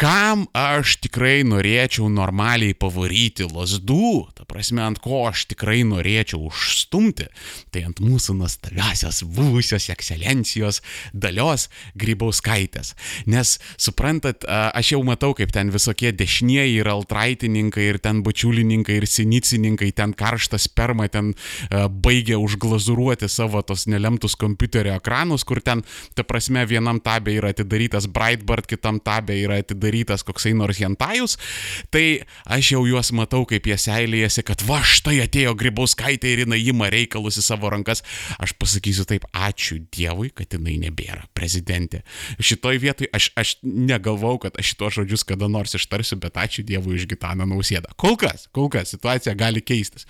kam 0.02 0.48
aš 0.58 0.96
tikrai 1.04 1.44
norėčiau 1.46 2.08
normaliai 2.10 2.74
pavaryti 2.74 3.46
lasdų, 3.46 4.32
ta 4.34 4.48
prasme, 4.50 4.82
ant 4.82 4.98
ko 4.98 5.28
aš 5.30 5.44
tikrai 5.52 5.84
norėčiau 5.86 6.40
užstumti, 6.48 7.28
tai 7.70 7.84
ant 7.86 8.02
mūsų 8.02 8.34
nuostabiasios 8.40 9.22
buvusios 9.30 9.92
ekscelencijos 9.94 10.82
dalios 11.14 11.68
grybauskaitės. 12.02 12.96
Nes, 13.30 13.52
suprantat, 13.78 14.48
aš 14.50 14.96
jau 14.96 15.04
matau, 15.06 15.36
kaip 15.38 15.54
ten 15.54 15.70
visokie 15.70 16.10
dešinieji 16.18 16.82
ir 16.82 16.90
altraitininkai, 16.90 17.86
ir 17.92 18.02
ten 18.02 18.24
bačiulininkai, 18.26 18.98
ir 19.04 19.06
sinicininkai, 19.06 19.92
ten 19.94 20.18
karštą 20.18 20.58
spermą, 20.66 21.12
ten 21.14 21.36
baigia 22.02 22.42
užglazuruoti 22.42 23.30
savo 23.30 23.62
tos 23.62 23.86
nelemtus 23.86 24.34
kompiuterio 24.34 24.98
ekranus, 24.98 25.46
kur 25.46 25.62
ten, 25.62 25.86
ta 26.18 26.26
prasme, 26.26 26.66
vienam 26.66 26.98
tabė 27.06 27.38
yra 27.38 27.54
atidarytas 27.54 28.10
Breitbart, 28.10 28.66
kitam 28.66 28.98
tabė 28.98 29.38
yra 29.46 29.62
atidarytas 29.62 29.91
padarytas 29.92 30.24
koksai 30.24 30.54
nors 30.56 30.80
hentajus, 30.80 31.38
tai 31.92 32.24
aš 32.46 32.72
jau 32.76 32.86
juos 32.88 33.12
matau, 33.12 33.44
kaip 33.46 33.68
jie 33.68 33.78
seilėjasi, 33.78 34.44
kad 34.48 34.64
va 34.64 34.80
štai 34.84 35.20
atėjo 35.26 35.54
Grybauskaitė 35.60 36.32
ir 36.32 36.44
jinai 36.46 36.62
ima 36.64 36.88
reikalus 36.92 37.38
į 37.38 37.44
savo 37.44 37.70
rankas. 37.72 38.04
Aš 38.40 38.56
pasakysiu 38.60 39.06
taip, 39.10 39.26
ačiū 39.34 39.82
Dievui, 39.92 40.32
kad 40.32 40.54
jinai 40.56 40.78
nebėra 40.82 41.28
prezidentė. 41.36 42.04
Šitoj 42.40 42.80
vietoj 42.82 43.12
aš, 43.14 43.32
aš 43.36 43.56
negalvau, 43.64 44.38
kad 44.42 44.56
aš 44.60 44.72
šitos 44.72 45.00
žodžius 45.00 45.26
kada 45.28 45.50
nors 45.52 45.76
ištarsiu, 45.76 46.20
bet 46.22 46.40
ačiū 46.40 46.64
Dievui 46.68 46.96
iš 46.96 47.08
Gitaną 47.12 47.48
Nausėdą. 47.50 47.92
Kol 48.00 48.16
kas, 48.22 48.48
kol 48.56 48.72
kas 48.72 48.94
situacija 48.96 49.36
gali 49.36 49.62
keistis. 49.62 50.08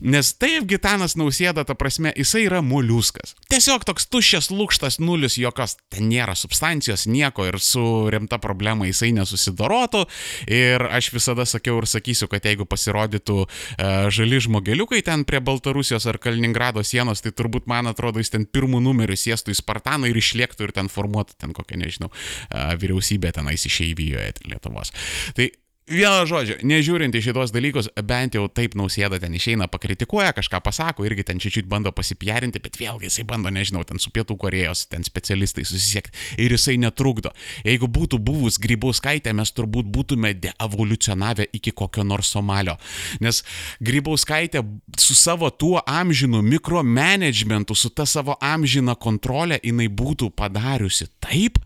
Nes 0.00 0.32
taip 0.38 0.68
Gitanas 0.70 1.16
Nausėda, 1.18 1.66
ta 1.66 1.74
prasme, 1.74 2.14
jisai 2.14 2.46
yra 2.46 2.62
moliuskas. 2.62 3.34
Tiesiog 3.50 3.86
toks 3.88 4.06
tuščias 4.12 4.52
lūkštas 4.54 5.00
nulis, 5.02 5.38
jokios 5.40 5.76
ten 5.90 6.06
nėra 6.12 6.36
substancijos, 6.38 7.08
nieko 7.10 7.48
ir 7.48 7.58
su 7.62 7.82
rimta 8.12 8.38
problema 8.42 8.86
jisai 8.88 9.05
nesusidorotų. 9.16 10.04
Ir 10.50 10.86
aš 10.88 11.10
visada 11.14 11.46
sakiau 11.48 11.78
ir 11.80 11.88
sakysiu, 11.90 12.28
kad 12.32 12.46
jeigu 12.46 12.66
pasirodytų 12.68 13.38
uh, 13.44 14.08
žali 14.14 14.40
žmogeliukai 14.42 15.02
ten 15.06 15.26
prie 15.28 15.42
Baltarusijos 15.44 16.08
ar 16.10 16.20
Kaliningrado 16.22 16.84
sienos, 16.86 17.22
tai 17.24 17.34
turbūt 17.36 17.68
man 17.70 17.90
atrodo 17.90 18.22
jis 18.22 18.32
ten 18.34 18.46
pirmų 18.46 18.82
numerių 18.86 19.18
sėstų 19.18 19.54
į 19.54 19.60
Spartaną 19.60 20.10
ir 20.10 20.18
išliektų 20.20 20.68
ir 20.68 20.74
ten 20.76 20.90
formuotų 20.92 21.38
ten 21.42 21.54
kokią, 21.56 21.80
nežinau, 21.84 22.10
uh, 22.10 22.74
vyriausybę 22.80 23.34
tenais 23.36 23.66
išeivijoje 23.68 24.34
Lietuvos. 24.50 24.92
Tai 25.36 25.50
Vieno 25.86 26.24
žodžio, 26.26 26.56
nežiūrint 26.66 27.14
į 27.14 27.20
šitos 27.22 27.52
dalykus, 27.54 27.86
bent 28.02 28.34
jau 28.34 28.48
taip 28.50 28.72
nausėda 28.74 29.20
ten 29.22 29.36
išeina, 29.38 29.68
pakritikuoja, 29.70 30.32
kažką 30.34 30.58
pasako, 30.66 31.04
irgi 31.06 31.22
ten 31.28 31.38
čičiut 31.38 31.68
bando 31.70 31.92
pasipjarinti, 31.94 32.58
bet 32.58 32.74
vėlgi 32.80 33.06
jisai 33.06 33.22
bando, 33.22 33.52
nežinau, 33.54 33.84
ten 33.86 34.02
su 34.02 34.10
Pietų 34.10 34.34
Korejos, 34.34 34.88
ten 34.90 35.06
specialistai 35.06 35.62
susisiekti 35.62 36.42
ir 36.42 36.50
jisai 36.56 36.74
netrukdo. 36.82 37.30
Jeigu 37.62 37.86
būtų 37.86 38.18
buvus 38.18 38.58
Grybauskaitė, 38.58 39.30
mes 39.38 39.54
turbūt 39.54 39.86
būtume 39.94 40.32
deevoliucionavę 40.34 41.46
iki 41.54 41.70
kokio 41.70 42.02
nors 42.02 42.32
Somalio. 42.34 42.74
Nes 43.22 43.44
Grybauskaitė 43.78 44.64
su 44.98 45.14
savo 45.14 45.52
tuo 45.54 45.78
amžinu 45.86 46.42
mikromanagementu, 46.42 47.78
su 47.78 47.92
ta 47.94 48.08
savo 48.10 48.34
amžina 48.42 48.98
kontrolė, 48.98 49.60
jinai 49.62 49.86
būtų 49.86 50.32
padariusi 50.34 51.06
taip, 51.22 51.62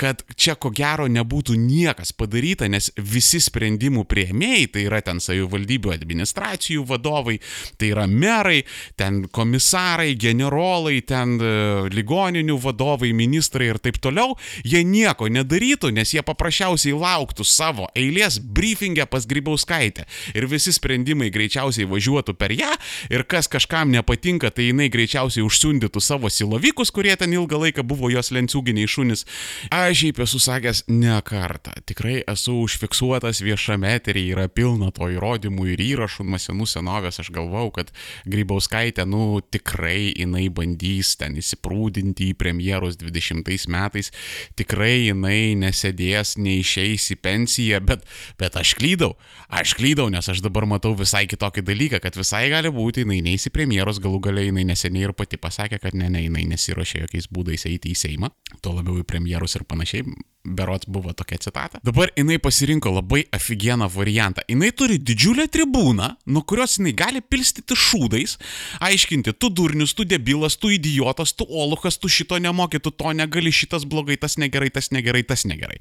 kad 0.00 0.24
čia 0.40 0.56
ko 0.56 0.72
gero 0.72 1.04
nebūtų 1.04 1.60
niekas 1.68 2.16
padaryta, 2.16 2.64
nes 2.72 2.88
visi 2.96 3.36
sprendimai 3.36 3.57
sprendimų 3.58 4.06
prieimėjai, 4.08 4.66
tai 4.72 4.86
yra 4.86 5.00
ten 5.02 5.18
savivaldybių 5.22 5.92
administracijų 5.96 6.84
vadovai, 6.86 7.38
tai 7.78 7.90
yra 7.92 8.06
merai, 8.06 8.62
ten 8.98 9.24
komisarai, 9.34 10.14
generolai, 10.18 11.00
ten 11.02 11.36
e, 11.42 11.50
ligoninių 11.90 12.58
vadovai, 12.62 13.10
ministrai 13.16 13.72
ir 13.72 13.80
taip 13.82 13.98
toliau, 14.02 14.36
jie 14.62 14.84
nieko 14.86 15.28
nedarytų, 15.32 15.90
nes 15.96 16.14
jie 16.14 16.22
paprasčiausiai 16.22 16.94
lauktų 16.94 17.46
savo 17.46 17.88
eilės 17.98 18.38
briefingę 18.38 19.08
pas 19.10 19.26
Grybauskaitę. 19.28 20.06
Ir 20.38 20.46
visi 20.50 20.72
sprendimai 20.72 21.32
greičiausiai 21.34 21.88
važiuotų 21.88 22.36
per 22.38 22.54
ją 22.54 22.70
ir 23.10 23.24
kas 23.28 23.50
kažkam 23.50 23.90
nepatinka, 23.92 24.52
tai 24.54 24.70
jinai 24.70 24.88
greičiausiai 24.92 25.44
užsiundytų 25.46 26.02
savo 26.04 26.30
silovikus, 26.30 26.92
kurie 26.94 27.16
ten 27.18 27.34
ilgą 27.34 27.58
laiką 27.64 27.84
buvo 27.88 28.12
jos 28.12 28.30
lenciūginiai 28.34 28.88
šunys. 28.88 29.26
Aš 29.74 30.04
šiaip 30.04 30.22
esu 30.22 30.38
sakęs 30.42 30.84
ne 30.92 31.18
kartą, 31.26 31.74
tikrai 31.88 32.20
esu 32.30 32.54
užfiksuotas 32.62 33.42
viešame 33.48 33.90
eteryje 33.96 34.34
yra 34.36 34.46
pilna 34.52 34.90
to 34.94 35.08
įrodymų 35.12 35.68
ir 35.72 35.82
įrašų 35.84 36.26
nuo 36.28 36.40
senų 36.40 36.68
senovės. 36.68 37.20
Aš 37.22 37.32
galvau, 37.34 37.68
kad 37.74 37.90
Grybauskaitė, 38.28 39.06
nu, 39.08 39.40
tikrai 39.40 40.12
jinai 40.12 40.46
bandys 40.54 41.14
ten 41.20 41.36
įsiprūdinti 41.40 42.30
į 42.32 42.36
premjerus 42.38 42.98
20 43.00 43.68
metais, 43.72 44.12
tikrai 44.58 45.08
jinai 45.08 45.56
nesėdės, 45.58 46.36
neišeis 46.40 47.10
į 47.14 47.18
pensiją, 47.24 47.82
bet, 47.88 48.06
bet 48.40 48.58
aš 48.60 48.74
klydau, 48.78 49.14
aš 49.48 49.76
klydau, 49.78 50.08
nes 50.12 50.28
aš 50.28 50.42
dabar 50.44 50.68
matau 50.68 50.94
visai 50.98 51.24
kitokį 51.30 51.64
dalyką, 51.68 52.02
kad 52.04 52.18
visai 52.18 52.46
gali 52.52 52.72
būti, 52.74 53.06
jinai 53.06 53.20
neįsi 53.26 53.52
premjeros, 53.54 54.02
galų 54.04 54.22
galiai 54.28 54.50
jinai 54.52 54.66
neseniai 54.72 55.08
ir 55.08 55.16
pati 55.16 55.40
pasakė, 55.40 55.80
kad 55.82 55.96
ne, 55.98 56.10
ne, 56.12 56.24
jinai 56.26 56.46
nesiuošia 56.52 57.06
jokiais 57.06 57.30
būdais 57.32 57.68
eiti 57.70 57.94
į 57.94 57.98
Seimą, 57.98 58.32
tuo 58.62 58.76
labiau 58.76 59.00
į 59.00 59.06
premjerus 59.08 59.58
ir 59.58 59.66
panašiai 59.68 60.06
berots 60.48 60.86
buvo 60.86 61.12
tokia 61.12 61.38
citata. 61.38 61.80
Dabar 61.84 62.10
jinai 62.16 62.38
pasirinko 62.38 62.92
labai 62.94 63.24
afigieną 63.38 63.88
variantą. 63.92 64.42
Jinai 64.50 64.72
turi 64.76 64.98
didžiulę 64.98 65.46
tribūną, 65.54 66.08
nuo 66.26 66.42
kurios 66.48 66.78
jinai 66.78 66.94
gali 66.98 67.22
pilstyti 67.22 67.76
šūdais, 67.78 68.36
aiškinti, 68.84 69.36
tu 69.38 69.50
durnius, 69.54 69.94
tu 69.96 70.06
debilas, 70.08 70.58
tu 70.60 70.72
idiotas, 70.74 71.32
tu 71.38 71.46
olukas, 71.48 71.98
tu 72.02 72.10
šito 72.12 72.38
nemoki, 72.42 72.82
tu 72.82 72.90
to 72.90 73.14
negali, 73.16 73.54
šitas 73.54 73.86
blogai, 73.88 74.18
tas 74.20 74.36
negerai, 74.40 74.70
tas 74.74 74.90
negerai, 74.94 75.24
tas 75.26 75.46
negerai. 75.48 75.78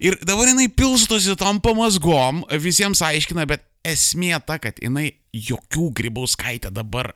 Ir 0.00 0.18
dabar 0.22 0.52
jinai 0.52 0.70
pilstosi 0.70 1.36
tom 1.40 1.60
pamasgom, 1.64 2.44
visiems 2.62 3.02
aiškina, 3.04 3.48
bet 3.50 3.66
esmė 3.84 4.38
ta, 4.46 4.58
kad 4.62 4.80
jinai 4.82 5.10
jokių 5.34 5.90
grybauskaitė 5.98 6.72
dabar 6.74 7.12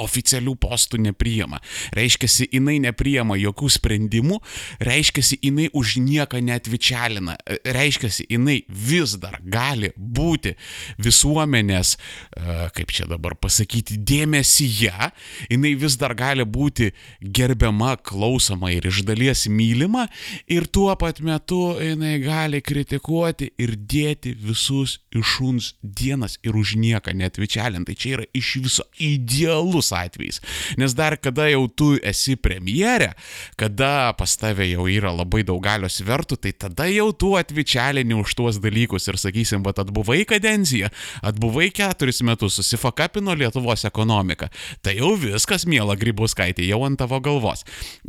oficialių 0.00 0.56
postų 0.60 1.00
nepriima. 1.06 1.60
Reiškia, 1.96 2.28
jinai 2.50 2.78
nepriima 2.82 3.36
jokių 3.40 3.70
sprendimų, 3.76 4.40
reiškia, 4.82 5.24
jinai 5.40 5.68
už 5.76 5.96
nieką 6.04 6.40
netvičialina, 6.44 7.36
reiškia, 7.64 8.12
jinai 8.30 8.60
vis 8.68 9.16
dar 9.20 9.38
gali 9.44 9.92
būti 9.96 10.54
visuomenės, 11.02 11.96
e, 11.96 12.58
kaip 12.76 12.94
čia 12.94 13.08
dabar 13.10 13.36
pasakyti, 13.38 13.98
dėmesyje, 13.98 15.10
jinai 15.50 15.74
vis 15.78 15.96
dar 16.00 16.14
gali 16.18 16.44
būti 16.44 16.90
gerbiama, 17.20 17.96
klausoma 17.96 18.72
ir 18.74 18.88
iš 18.90 19.02
dalies 19.08 19.46
mylima 19.50 20.06
ir 20.50 20.66
tuo 20.66 20.92
pat 20.98 21.20
metu 21.24 21.76
jinai 21.80 22.18
gali 22.22 22.60
kritikuoti 22.64 23.52
ir 23.60 23.76
dėti 23.76 24.34
visus 24.38 24.98
iššūns 25.16 25.74
dienas 25.82 26.38
ir 26.46 26.56
už 26.56 26.76
nieką 26.80 27.14
netvičialint. 27.16 27.88
Tai 27.88 27.96
čia 27.96 28.16
yra 28.18 28.26
iš 28.36 28.54
viso 28.64 28.86
idealus 29.00 29.89
atvejais. 29.96 30.40
Nes 30.80 30.94
dar 30.96 31.16
kada 31.20 31.48
jau 31.50 31.66
tu 31.68 31.92
esi 32.02 32.36
premjerė, 32.36 33.12
kada 33.60 34.12
pas 34.18 34.36
tave 34.40 34.68
jau 34.70 34.86
yra 34.90 35.12
labai 35.14 35.42
daug 35.46 35.62
galios 35.64 36.00
vertų, 36.04 36.38
tai 36.40 36.52
tada 36.52 36.88
jau 36.90 37.10
tu 37.12 37.34
atvičialini 37.40 38.16
už 38.18 38.34
tuos 38.38 38.60
dalykus 38.62 39.08
ir 39.10 39.18
sakysim, 39.20 39.64
bet 39.66 39.80
atbuvai 39.82 40.22
kadenciją, 40.28 40.90
atbuvai 41.26 41.70
keturis 41.74 42.22
metus, 42.26 42.58
susifakapino 42.60 43.34
Lietuvos 43.38 43.84
ekonomiką. 43.88 44.50
Tai 44.84 44.94
jau 44.96 45.14
viskas, 45.18 45.66
mėla 45.68 45.96
Grybauskaitė, 46.00 46.66
jau 46.68 46.82
ant 46.86 47.00
tavo 47.00 47.20
galvos. 47.24 47.64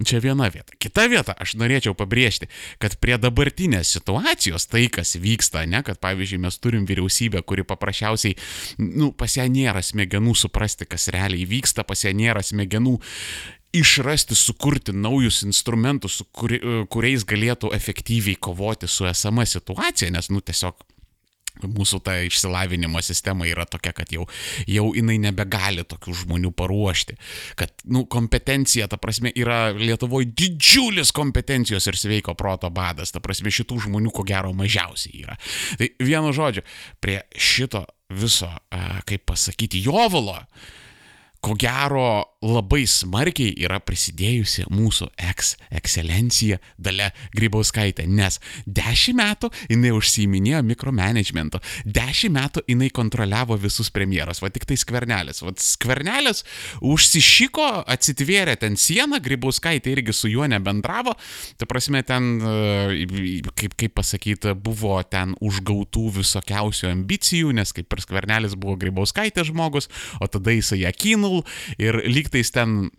Čia 0.06 0.22
viena 0.24 0.50
vieta. 0.52 0.76
Kita 0.82 1.08
vieta, 1.12 1.36
aš 1.40 1.56
norėčiau 1.60 1.96
pabrėžti, 1.98 2.50
kad 2.82 2.98
prie 3.02 3.18
dabartinės 3.22 3.94
situacijos 3.96 4.68
tai, 4.72 4.88
kas 4.92 5.16
vyksta, 5.22 5.64
ne, 5.70 5.84
kad 5.86 6.00
pavyzdžiui 6.04 6.42
mes 6.44 6.60
turim 6.62 6.86
vyriausybę, 6.90 7.44
kuri 7.48 7.64
paprasčiausiai, 7.68 8.36
nu, 8.82 9.12
pas 9.16 9.38
ją 9.38 9.48
nėra 9.52 9.84
smegenų 9.86 10.36
suprasti, 10.38 10.88
kas 10.90 11.08
realiai 11.14 11.48
vyksta, 11.48 11.71
pas 11.88 12.06
ją 12.06 12.14
nėra 12.18 12.44
smegenų 12.46 12.98
išrasti, 13.74 14.36
sukurti 14.36 14.92
naujus 14.96 15.42
instrumentus, 15.48 16.20
su 16.20 16.28
kuri, 16.36 16.60
kuriais 16.92 17.24
galėtų 17.28 17.72
efektyviai 17.76 18.36
kovoti 18.36 18.90
su 18.92 19.08
esama 19.08 19.46
situacija, 19.48 20.12
nes, 20.12 20.28
nu, 20.34 20.44
tiesiog 20.44 20.84
mūsų 21.62 22.00
ta 22.04 22.16
išsilavinimo 22.26 23.02
sistema 23.04 23.46
yra 23.50 23.66
tokia, 23.70 23.92
kad 23.96 24.12
jau, 24.14 24.26
jau 24.70 24.86
jinai 24.96 25.18
nebegali 25.22 25.84
tokių 25.88 26.14
žmonių 26.24 26.52
paruošti. 26.58 27.18
Kad, 27.60 27.74
nu, 27.92 28.06
kompetencija, 28.12 28.88
ta 28.92 29.00
prasme, 29.02 29.34
yra 29.36 29.74
Lietuvoje 29.76 30.32
didžiulis 30.32 31.12
kompetencijos 31.16 31.88
ir 31.92 32.00
sveiko 32.00 32.36
proto 32.40 32.72
badas. 32.74 33.12
Ta 33.14 33.22
prasme, 33.24 33.54
šitų 33.54 33.82
žmonių 33.88 34.14
ko 34.16 34.26
gero 34.28 34.54
mažiausiai 34.58 35.26
yra. 35.26 35.38
Tai 35.80 35.92
vienu 36.00 36.32
žodžiu, 36.36 36.64
prie 37.04 37.22
šito 37.36 37.86
viso, 38.12 38.50
kaip 39.08 39.28
pasakyti, 39.30 39.84
jovalo, 39.86 40.40
ko 41.42 41.56
gero 41.58 42.32
labai 42.42 42.88
smarkiai 42.90 43.54
yra 43.62 43.78
prisidėjusi 43.86 44.66
mūsų 44.74 45.08
eks-ekscelencija 45.30 46.58
Dalia 46.82 47.12
Grybauskaitė, 47.36 48.08
nes 48.10 48.40
dešimt 48.66 49.18
metų 49.20 49.50
jinai 49.70 49.92
užsiminėjo 49.94 50.62
mikromanagementu, 50.66 51.62
dešimt 51.86 52.34
metų 52.38 52.64
jinai 52.70 52.90
kontroliavo 52.94 53.58
visus 53.62 53.92
premjeras, 53.94 54.42
va 54.42 54.50
tik 54.54 54.66
tai 54.70 54.78
skvernelis, 54.82 55.42
va 55.46 55.54
skvernelis 55.62 56.44
užsišyko, 56.82 57.68
atsitvėrė 57.94 58.58
ten 58.62 58.78
sieną, 58.78 59.22
Grybauskaitė 59.22 59.94
irgi 59.94 60.16
su 60.18 60.32
juo 60.32 60.50
nebendravo, 60.50 61.14
ta 61.62 61.70
prasme 61.70 62.02
ten, 62.06 62.32
e, 62.42 63.46
kaip, 63.54 63.78
kaip 63.78 63.96
pasakyti, 63.98 64.56
buvo 64.58 64.98
ten 65.06 65.36
užgautų 65.42 66.08
visokiausių 66.18 66.90
ambicijų, 66.90 67.54
nes 67.58 67.74
kaip 67.78 67.94
ir 67.94 68.06
skvernelis 68.06 68.58
buvo 68.58 68.80
Grybauskaitė 68.82 69.46
žmogus, 69.50 69.92
o 70.22 70.30
tada 70.30 70.58
jisai 70.58 70.82
ją 70.88 70.96
kinul 71.32 71.44
ir 71.80 72.02
lyg 72.04 72.22
lygtais 72.32 72.52
ten 72.52 72.92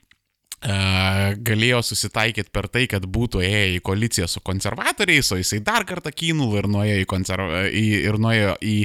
galėjo 0.62 1.80
susitaikyti 1.82 2.52
per 2.54 2.68
tai, 2.70 2.84
kad 2.90 3.04
būtų 3.10 3.42
ėję 3.42 3.62
į 3.76 3.80
koaliciją 3.84 4.28
su 4.30 4.42
konservatoriais, 4.44 5.32
o 5.34 5.38
jisai 5.40 5.58
dar 5.64 5.86
kartą 5.88 6.12
kynul 6.14 6.54
ir 6.60 6.68
nuėjo 6.70 7.00
į, 7.02 7.06
konserva... 7.10 7.64
į, 7.66 7.84
ir 8.06 8.18
nuėjo 8.22 8.54
į 8.62 8.76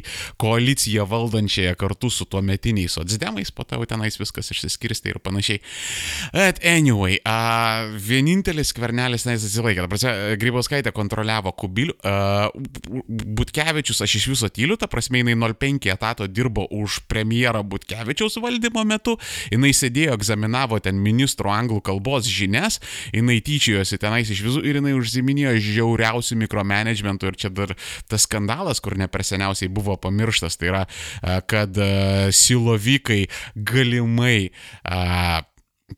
koaliciją 0.41 1.05
valdančiąją 1.09 1.75
kartu 1.77 2.09
su 2.13 2.25
tuo 2.25 2.41
metiniais 2.45 2.97
socdemais, 2.97 3.51
po 3.53 3.65
to 3.67 3.79
tenais 3.89 4.17
viskas 4.19 4.49
išsiskirstė 4.53 5.13
ir 5.13 5.19
panašiai. 5.23 5.61
But 6.33 6.61
anyway, 6.65 7.19
a, 7.25 7.85
vienintelis 7.93 8.73
skvernelis 8.73 9.27
tenais 9.27 9.45
atsilaikė. 9.45 9.85
Prasme, 9.91 10.15
Grybauskaitė 10.41 10.93
kontroliavo 10.95 11.53
Kubilių, 11.57 11.97
a, 12.01 12.49
Butkevičius, 13.07 14.01
aš 14.05 14.17
iš 14.21 14.29
viso 14.33 14.49
tyliu, 14.53 14.79
ta 14.79 14.89
prasme, 14.89 15.21
jinai 15.21 15.37
05 15.53 15.91
etato 15.93 16.27
dirbo 16.27 16.65
už 16.73 17.03
premjerą 17.11 17.63
Butkevičiaus 17.67 18.39
valdymo 18.41 18.83
metu, 18.87 19.17
jinai 19.53 19.73
sėdėjo, 19.77 20.17
egzaminavo 20.17 20.81
ten 20.83 20.99
ministro 21.03 21.51
anglų 21.53 21.66
anglų 21.67 21.81
kalbos 21.85 22.27
žinias, 22.31 22.79
jinai 23.11 23.39
tyčiojosi 23.43 23.99
tenais 24.01 24.31
iš 24.31 24.43
visų 24.45 24.63
ir 24.67 24.79
jinai 24.79 24.95
užsiminėjo 24.97 25.57
žiauriausių 25.67 26.39
mikromanagementų 26.45 27.31
ir 27.31 27.39
čia 27.43 27.51
dar 27.51 27.75
tas 28.07 28.27
skandalas, 28.27 28.81
kur 28.83 28.97
ne 28.97 29.09
per 29.11 29.25
seniausiai 29.27 29.69
buvo 29.73 29.97
pamirštas, 29.99 30.57
tai 30.57 30.71
yra, 30.71 30.85
kad 31.49 31.77
silovikai 32.31 33.25
galimai 33.55 34.49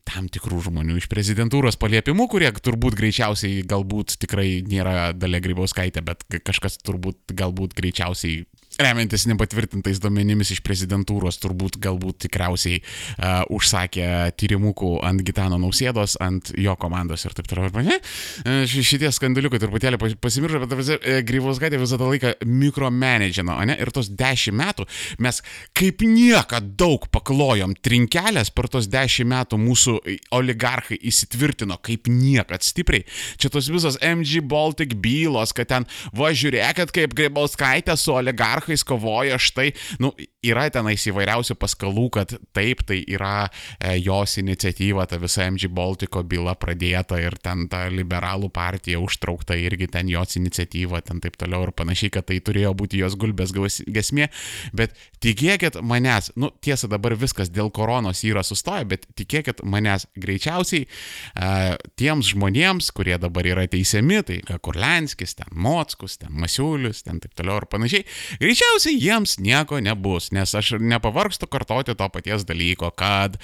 tam 0.06 0.28
tikrų 0.30 0.60
žmonių 0.68 1.00
iš 1.00 1.08
prezidentūros 1.10 1.78
paliepimų, 1.80 2.28
kurie 2.30 2.50
turbūt 2.54 2.94
greičiausiai 2.98 3.64
galbūt 3.66 4.20
tikrai 4.22 4.60
nėra 4.62 5.10
Dalia 5.18 5.40
Grybauskaitė, 5.42 6.04
bet 6.06 6.26
kažkas 6.46 6.78
turbūt 6.86 7.34
galbūt 7.34 7.74
greičiausiai 7.78 8.44
remiantis 8.84 9.26
nepatvirtintais 9.30 10.00
duomenimis 10.02 10.54
iš 10.56 10.62
prezidentūros, 10.66 11.38
turbūt 11.42 11.78
galbūt 11.82 12.24
tikriausiai 12.26 12.80
uh, 12.80 13.42
užsakė 13.52 14.32
tyrimukų 14.40 14.96
ant 15.06 15.24
Gitano 15.26 15.58
Nausėdos, 15.60 16.16
ant 16.22 16.52
jo 16.58 16.74
komandos 16.80 17.24
ir 17.26 17.36
taip 17.36 17.50
toliau. 17.50 17.70
Uh, 17.70 18.64
šitie 18.66 19.10
skandaliukai 19.14 19.60
truputėlį 19.62 20.00
pasimiršo, 20.22 20.62
bet 20.64 20.74
uh, 20.76 21.20
Grybauskaitė 21.26 21.80
visą 21.80 22.00
tą 22.00 22.10
laiką 22.10 22.34
mikromanagino, 22.48 23.58
ne? 23.68 23.76
Ir 23.80 23.92
tos 23.94 24.10
dešimt 24.12 24.58
metų 24.60 24.86
mes 25.22 25.40
kaip 25.76 26.04
niekad 26.06 26.74
daug 26.80 27.06
paklojom 27.12 27.76
trinkelės 27.84 28.52
per 28.54 28.70
tos 28.72 28.88
dešimt 28.90 29.30
metų 29.30 29.60
mūsų 29.60 29.96
oligarchai 30.36 30.98
įsitvirtino 31.10 31.78
kaip 31.84 32.08
niekad 32.10 32.64
stipriai. 32.66 33.04
Čia 33.40 33.50
tos 33.52 33.70
visos 33.72 33.98
MG 34.04 34.42
Baltic 34.46 34.96
bylos, 35.00 35.54
kad 35.56 35.70
ten 35.70 35.86
važiuokit 36.16 36.94
kaip 36.94 37.14
Grybauskaitė 37.16 37.96
su 37.98 38.14
oligarchai 38.16 38.69
oligarchais 38.70 38.84
kovoja 38.84 39.38
štai, 39.38 39.72
nu, 40.00 40.12
yra 40.42 40.68
tenais 40.70 41.02
įvairiausių 41.06 41.56
paskalų, 41.58 42.06
kad 42.14 42.34
taip, 42.54 42.84
tai 42.86 43.02
yra 43.08 43.50
e, 43.80 43.98
jos 43.98 44.38
iniciatyva, 44.38 45.06
ta 45.06 45.18
visa 45.20 45.44
MG 45.50 45.68
Baltiko 45.68 46.22
byla 46.22 46.54
pradėta 46.54 47.18
ir 47.20 47.36
ten 47.42 47.68
ta 47.68 47.88
liberalų 47.90 48.50
partija 48.50 49.00
užtraukta 49.00 49.56
irgi 49.56 49.88
ten 49.90 50.08
jos 50.08 50.36
iniciatyva, 50.36 51.02
ten 51.02 51.20
taip 51.20 51.36
toliau 51.36 51.66
ir 51.66 51.72
panašiai, 51.72 52.10
kad 52.10 52.26
tai 52.26 52.40
turėjo 52.40 52.72
būti 52.74 53.00
jos 53.00 53.16
gulbės 53.16 53.52
gesmė, 53.52 54.30
bet 54.72 54.94
tikėkit 55.20 55.80
manęs, 55.82 56.32
nu 56.36 56.50
tiesa 56.62 56.88
dabar 56.88 57.16
viskas 57.18 57.50
dėl 57.50 57.70
koronos 57.70 58.24
yra 58.24 58.42
sustoję, 58.42 58.86
bet 58.88 59.06
tikėkit 59.18 59.64
manęs 59.64 60.06
greičiausiai 60.16 60.86
e, 60.86 61.76
tiems 62.00 62.32
žmonėms, 62.32 62.90
kurie 62.94 63.18
dabar 63.20 63.46
yra 63.46 63.66
teisiami, 63.68 64.22
tai 64.24 64.40
Kurlenskis, 64.60 65.36
ten 65.36 65.52
Mockus, 65.52 66.18
ten 66.20 66.32
Masiulius, 66.32 67.04
ten 67.04 67.20
taip 67.20 67.34
toliau 67.36 67.60
ir 67.60 67.68
panašiai, 67.70 68.06
greičiausiai 68.50 68.98
jiems 68.98 69.36
nieko 69.38 69.78
nebus 69.78 70.32
nes 70.34 70.54
aš 70.58 70.72
nepavargstu 70.82 71.46
kartoti 71.46 71.94
to 71.94 72.08
paties 72.10 72.42
dalyko, 72.48 72.90
kad 72.98 73.36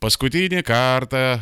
paskutinį 0.00 0.62
kartą 0.64 1.40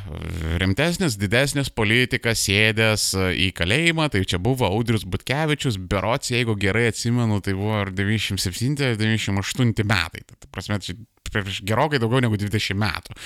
rimtesnis, 0.58 1.14
didesnis 1.20 1.70
politikas 1.70 2.42
sėdęs 2.48 3.12
į 3.46 3.52
kalėjimą, 3.56 4.08
tai 4.10 4.24
čia 4.26 4.38
buvo 4.42 4.66
Audrius 4.66 5.06
Butkevičius, 5.06 5.78
berots, 5.78 6.32
jeigu 6.34 6.56
gerai 6.58 6.88
atsimenu, 6.90 7.38
tai 7.44 7.54
buvo 7.54 7.76
ar 7.84 7.92
97-98 7.94 9.86
metai. 9.86 10.22
Tai, 10.26 10.50
prasme, 10.50 10.80
čia 10.82 10.98
prieš 11.32 11.60
gerokai 11.66 12.00
daugiau 12.02 12.22
negu 12.24 12.38
20 12.40 12.78
metų. 12.80 13.16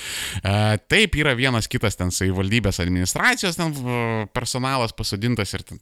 E, 0.43 0.55
taip 0.91 1.17
yra 1.21 1.35
vienas 1.39 1.69
kitas 1.71 1.99
ten 1.99 2.13
savivaldybės 2.15 2.81
administracijos 2.83 3.59
ten 3.59 3.75
personalas 4.35 4.95
pasodintas 4.97 5.55
ir 5.57 5.65
ten, 5.67 5.81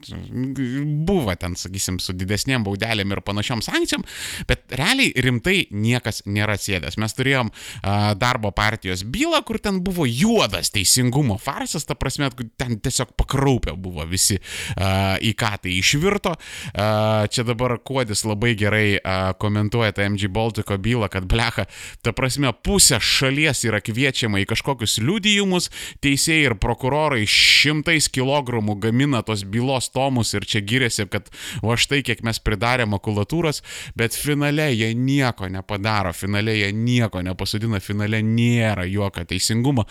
buvo 1.08 1.34
ten, 1.38 1.56
sakysim, 1.58 1.98
su 2.02 2.14
didesniem 2.16 2.64
baudelėm 2.66 3.14
ir 3.14 3.22
panašiom 3.26 3.62
sankcijom, 3.64 4.04
bet 4.48 4.76
realiai 4.78 5.12
rimtai 5.24 5.58
niekas 5.74 6.22
nėra 6.26 6.58
sėdęs. 6.60 6.98
Mes 7.00 7.16
turėjom 7.18 7.52
e, 7.52 7.96
darbo 8.20 8.52
partijos 8.56 9.04
bylą, 9.06 9.42
kur 9.48 9.60
ten 9.62 9.82
buvo 9.84 10.06
juodas 10.08 10.72
teisingumo 10.74 11.38
farsas, 11.42 11.86
ta 11.88 11.96
prasme, 11.98 12.30
ten 12.60 12.78
tiesiog 12.82 13.14
pakraupę 13.18 13.74
buvo 13.78 14.06
visi, 14.08 14.38
e, 14.38 14.90
į 15.28 15.34
ką 15.38 15.54
tai 15.64 15.78
išvirto. 15.78 16.34
Čia 16.78 17.42
dabar 17.46 17.78
Kuodis 17.84 18.24
labai 18.26 18.52
gerai 18.58 18.98
komentuoja 19.40 19.94
tą 19.96 20.04
MG 20.08 20.28
Baltiko 20.32 20.78
bylą, 20.78 21.08
kad 21.12 21.26
blecha, 21.28 21.66
ta 22.08 22.14
prasme, 22.16 22.48
pusė 22.64 22.96
šalies 23.04 23.66
yra 23.68 23.82
kviečiama 23.84 24.40
į 24.40 24.46
kažkokius 24.48 24.96
liudijimus, 25.04 25.68
teisėjai 26.04 26.46
ir 26.48 26.54
prokurorai 26.60 27.26
šimtais 27.28 28.08
kilogramų 28.14 28.78
gamina 28.80 29.20
tos 29.26 29.42
bylos 29.44 29.90
tomus 29.92 30.32
ir 30.32 30.46
čia 30.48 30.62
giriasi, 30.64 31.04
kad 31.12 31.28
va 31.60 31.76
štai 31.76 32.00
kiek 32.06 32.22
mes 32.24 32.40
pridarė 32.40 32.86
makulatūros, 32.88 33.60
bet 33.98 34.16
finale 34.16 34.70
jie 34.72 34.94
nieko 34.96 35.50
nepadaro, 35.52 36.14
finale 36.16 36.54
jie 36.56 36.70
nieko 36.72 37.20
nepasudina, 37.26 37.82
finale 37.84 38.22
nėra 38.24 38.86
jokio 38.88 39.26
teisingumo. 39.28 39.84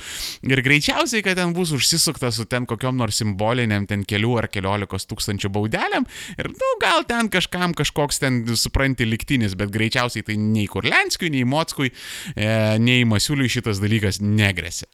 Ir 0.47 0.63
greičiausiai, 0.65 1.21
kad 1.25 1.37
ten 1.37 1.53
bus 1.53 1.75
užsisukta 1.77 2.31
su 2.33 2.47
ten 2.49 2.65
kokiam 2.65 2.97
nors 2.97 3.21
simboliniam, 3.21 3.85
ten 3.85 4.07
kelių 4.07 4.33
ar 4.41 4.49
keliolikos 4.49 5.05
tūkstančių 5.11 5.53
baudelėm 5.53 6.09
ir, 6.39 6.49
nu, 6.49 6.73
gal 6.81 7.05
ten 7.05 7.29
kažkam 7.29 7.77
kažkoks 7.77 8.23
ten, 8.25 8.41
supranti, 8.57 9.05
liktinis, 9.05 9.53
bet 9.59 9.69
greičiausiai 9.75 10.25
tai 10.25 10.39
nei 10.41 10.65
Kurlenskiui, 10.71 11.29
nei 11.35 11.45
Mockui 11.45 11.93
nei 12.35 13.03
Masiuliui 13.07 13.51
šitas 13.51 13.81
dalykas 13.83 14.21
negresia. 14.23 14.87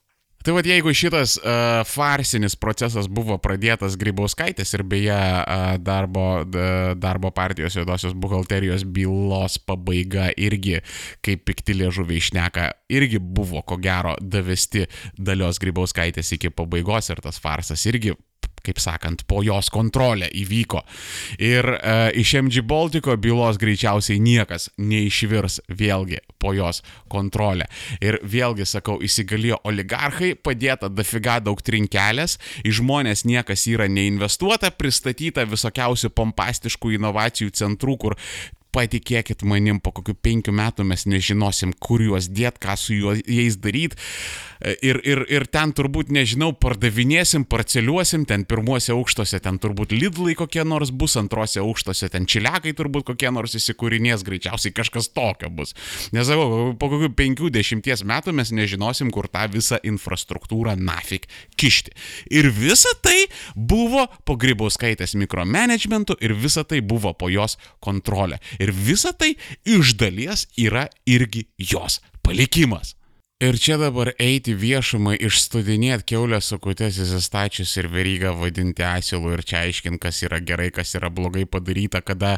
Tai 0.44 0.58
vad 0.58 0.68
jeigu 0.68 0.92
šitas 0.92 1.38
uh, 1.40 1.86
farsinis 1.88 2.58
procesas 2.60 3.06
buvo 3.08 3.38
pradėtas 3.40 3.94
Grybauskaitės 3.96 4.76
ir 4.76 4.82
beje 4.92 5.16
uh, 5.16 5.78
darbo, 5.80 6.26
uh, 6.44 6.90
darbo 7.00 7.32
partijos 7.32 7.78
juodosios 7.80 8.12
buhalterijos 8.12 8.84
bylos 8.84 9.56
pabaiga 9.64 10.34
irgi, 10.36 10.82
kaip 11.24 11.46
pikti 11.48 11.78
liežuviai 11.80 12.20
išneka, 12.20 12.68
irgi 12.92 13.24
buvo 13.24 13.64
ko 13.64 13.80
gero 13.80 14.18
davesti 14.20 14.84
dalios 15.16 15.64
Grybauskaitės 15.64 16.36
iki 16.36 16.52
pabaigos 16.52 17.08
ir 17.16 17.24
tas 17.24 17.40
farsas 17.40 17.88
irgi 17.88 18.12
kaip 18.64 18.80
sakant, 18.80 19.26
po 19.28 19.42
jos 19.44 19.70
kontrolę 19.74 20.30
įvyko. 20.32 20.82
Ir 21.44 21.68
e, 21.76 21.96
iš 22.22 22.36
MG 22.40 22.64
Baltiko 22.68 23.16
bylos 23.20 23.60
greičiausiai 23.62 24.22
niekas 24.24 24.70
neišvirs 24.80 25.60
vėlgi 25.68 26.22
po 26.40 26.54
jos 26.56 26.82
kontrolę. 27.12 27.68
Ir 28.04 28.20
vėlgi 28.24 28.68
sakau, 28.70 29.00
įsigalėjo 29.04 29.60
oligarchai, 29.68 30.34
padėta 30.36 30.90
dafiga 30.92 31.40
daug 31.44 31.62
trinkelės, 31.64 32.40
į 32.64 32.76
žmonės 32.80 33.26
niekas 33.28 33.68
yra 33.72 33.90
neinvestuota, 33.92 34.72
pristatyta 34.72 35.48
visokiausių 35.50 36.14
pompastiškų 36.16 36.98
inovacijų 36.98 37.56
centrų, 37.60 37.98
kur 38.00 38.20
patikėkit 38.74 39.44
manim, 39.46 39.80
po 39.84 39.94
kokių 39.94 40.16
penkių 40.26 40.54
metų 40.58 40.86
mes 40.90 41.06
nežinosim, 41.10 41.76
kur 41.84 42.02
juos 42.02 42.30
dėt, 42.32 42.60
ką 42.62 42.76
su 42.80 42.98
juo, 42.98 43.14
jais 43.22 43.60
daryti. 43.62 44.00
Ir, 44.64 45.02
ir, 45.04 45.26
ir 45.28 45.44
ten 45.52 45.74
turbūt, 45.76 46.08
nežinau, 46.16 46.54
pardavinėsim, 46.56 47.44
parceliuosim, 47.52 48.24
ten 48.30 48.46
pirmuose 48.48 48.94
aukštuose, 48.96 49.42
ten 49.44 49.58
turbūt 49.60 49.92
Lidlai 49.92 50.38
kokie 50.40 50.64
nors 50.64 50.94
bus, 50.96 51.18
antrose 51.20 51.60
aukštuose, 51.60 52.08
ten 52.14 52.24
Čiliakai 52.30 52.72
turbūt 52.78 53.10
kokie 53.10 53.28
nors 53.36 53.58
įsikūrinės, 53.60 54.24
greičiausiai 54.24 54.72
kažkas 54.76 55.12
tokio 55.12 55.52
bus. 55.52 55.76
Nesakau, 56.16 56.72
po 56.80 56.90
kokių 56.94 57.12
penkių 57.20 57.52
dešimties 57.52 58.06
metų 58.08 58.38
mes 58.40 58.54
nežinosim, 58.56 59.12
kur 59.12 59.28
tą 59.28 59.50
visą 59.52 59.82
infrastruktūrą 59.84 60.78
nafik 60.80 61.28
kišti. 61.60 61.92
Ir 62.32 62.48
visa 62.56 62.96
tai 63.04 63.28
buvo 63.56 64.08
po 64.24 64.40
Grybauskaitės 64.40 65.18
mikromanagementu 65.20 66.16
ir 66.24 66.38
visa 66.40 66.64
tai 66.64 66.80
buvo 66.80 67.12
po 67.12 67.28
jos 67.28 67.60
kontrolė. 67.84 68.40
Ir 68.64 68.72
visa 68.72 69.12
tai 69.12 69.34
iš 69.68 69.98
dalies 70.00 70.48
yra 70.56 70.88
irgi 71.04 71.50
jos 71.60 72.00
palikimas. 72.24 72.96
Ir 73.44 73.58
čia 73.60 73.76
dabar 73.76 74.14
eiti 74.24 74.54
viešumai 74.56 75.18
išstudinėti 75.28 76.14
keulę 76.14 76.38
su 76.40 76.56
kutės 76.64 76.96
įsistačius 77.04 77.74
ir 77.82 77.90
verygą 77.92 78.32
vadinti 78.40 78.86
asilu 78.88 79.34
ir 79.36 79.44
čia 79.44 79.66
aiškinti, 79.66 80.00
kas 80.06 80.22
yra 80.24 80.40
gerai, 80.40 80.70
kas 80.72 80.94
yra 80.96 81.10
blogai 81.12 81.44
padaryta, 81.44 82.00
kada 82.06 82.38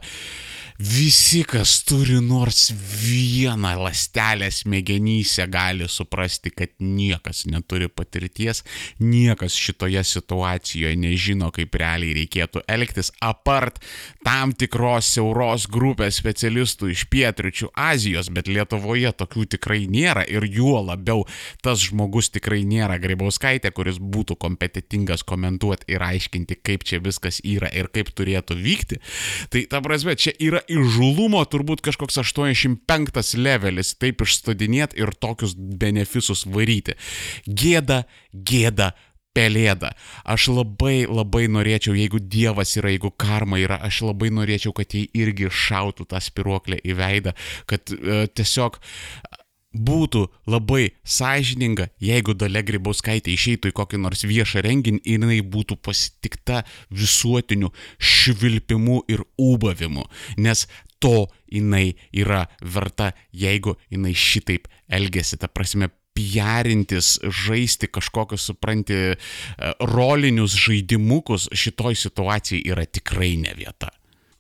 visi, 0.78 1.44
kas 1.48 1.84
turi 1.88 2.18
nors 2.20 2.74
vieną 3.02 3.84
lastelę 3.84 4.52
smegenyse, 4.52 5.48
gali 5.48 5.88
suprasti, 5.88 6.52
kad 6.52 6.70
niekas 6.80 7.46
neturi 7.46 7.88
patirties, 7.90 8.64
niekas 9.00 9.56
šitoje 9.56 10.04
situacijoje 10.04 10.98
nežino, 11.00 11.48
kaip 11.56 11.78
realiai 11.80 12.18
reikėtų 12.20 12.66
elgtis, 12.68 13.14
apart 13.24 13.80
tam 14.26 14.52
tikros 14.52 15.14
siauros 15.16 15.70
grupės 15.72 16.20
specialistų 16.20 16.92
iš 16.92 17.06
pietričių 17.12 17.72
Azijos, 17.72 18.30
bet 18.36 18.52
Lietuvoje 18.52 19.14
tokių 19.16 19.46
tikrai 19.56 19.86
nėra 19.88 20.26
ir 20.28 20.44
juo 20.44 20.82
labiau 20.84 21.24
tas 21.64 21.88
žmogus 21.88 22.34
tikrai 22.36 22.66
nėra 22.68 23.00
Grybauskaitė, 23.00 23.72
kuris 23.72 24.02
būtų 24.02 24.36
kompetitingas 24.44 25.24
komentuoti 25.24 25.96
ir 25.96 26.04
aiškinti, 26.04 26.60
kaip 26.60 26.84
čia 26.84 27.00
viskas 27.00 27.40
yra 27.48 27.72
ir 27.72 27.88
kaip 27.96 28.12
turėtų 28.12 28.60
vykti. 28.60 29.00
Tai 29.54 29.66
ta 29.72 29.80
prasme, 29.86 30.20
čia 30.20 30.36
yra 30.36 30.65
įžulumo 30.72 31.42
turbūt 31.50 31.84
kažkoks 31.86 32.20
85 32.22 33.36
levelis 33.40 33.96
taip 34.00 34.24
išstudinėti 34.26 35.02
ir 35.02 35.14
tokius 35.20 35.56
benefisus 35.56 36.46
varyti. 36.50 36.96
Gėda, 37.46 38.04
gėda, 38.34 38.94
pelėda. 39.36 39.94
Aš 40.24 40.50
labai 40.56 41.06
labai 41.10 41.46
norėčiau, 41.52 41.96
jeigu 41.98 42.22
Dievas 42.24 42.76
yra, 42.80 42.94
jeigu 42.94 43.12
karma 43.12 43.60
yra, 43.62 43.80
aš 43.84 44.06
labai 44.10 44.32
norėčiau, 44.34 44.74
kad 44.76 44.96
jie 44.96 45.06
irgi 45.18 45.52
šautų 45.52 46.08
tą 46.12 46.22
spiruoklę 46.24 46.80
į 46.84 46.96
veidą, 47.00 47.36
kad 47.70 47.92
uh, 47.96 48.26
tiesiog 48.32 48.80
būtų 49.76 50.26
labai 50.52 50.96
sąžininga, 51.04 51.90
jeigu 52.02 52.36
Dalia 52.38 52.64
Grybauskaitė 52.66 53.34
išeitų 53.36 53.72
į 53.72 53.76
kokį 53.76 54.00
nors 54.04 54.24
viešą 54.28 54.64
renginį 54.66 55.04
ir 55.04 55.20
jinai 55.20 55.42
būtų 55.42 55.78
pasitikta 55.84 56.64
visuotiniu 56.90 57.72
švilpimu 58.00 59.04
ir 59.12 59.26
ūbavimu, 59.42 60.08
nes 60.38 60.66
to 61.04 61.28
jinai 61.52 61.96
yra 62.16 62.46
verta, 62.62 63.12
jeigu 63.34 63.76
jinai 63.92 64.16
šitaip 64.16 64.68
elgesi, 64.90 65.38
ta 65.38 65.52
prasme 65.52 65.92
piarintis, 66.16 67.18
žaisti 67.28 67.90
kažkokius, 67.92 68.48
supranti, 68.48 68.96
e, 68.96 69.74
rolinius 69.92 70.56
žaidimukus 70.56 71.50
šitoj 71.52 71.98
situacijai 72.06 72.64
yra 72.72 72.88
tikrai 72.88 73.36
ne 73.42 73.52
vieta. 73.58 73.92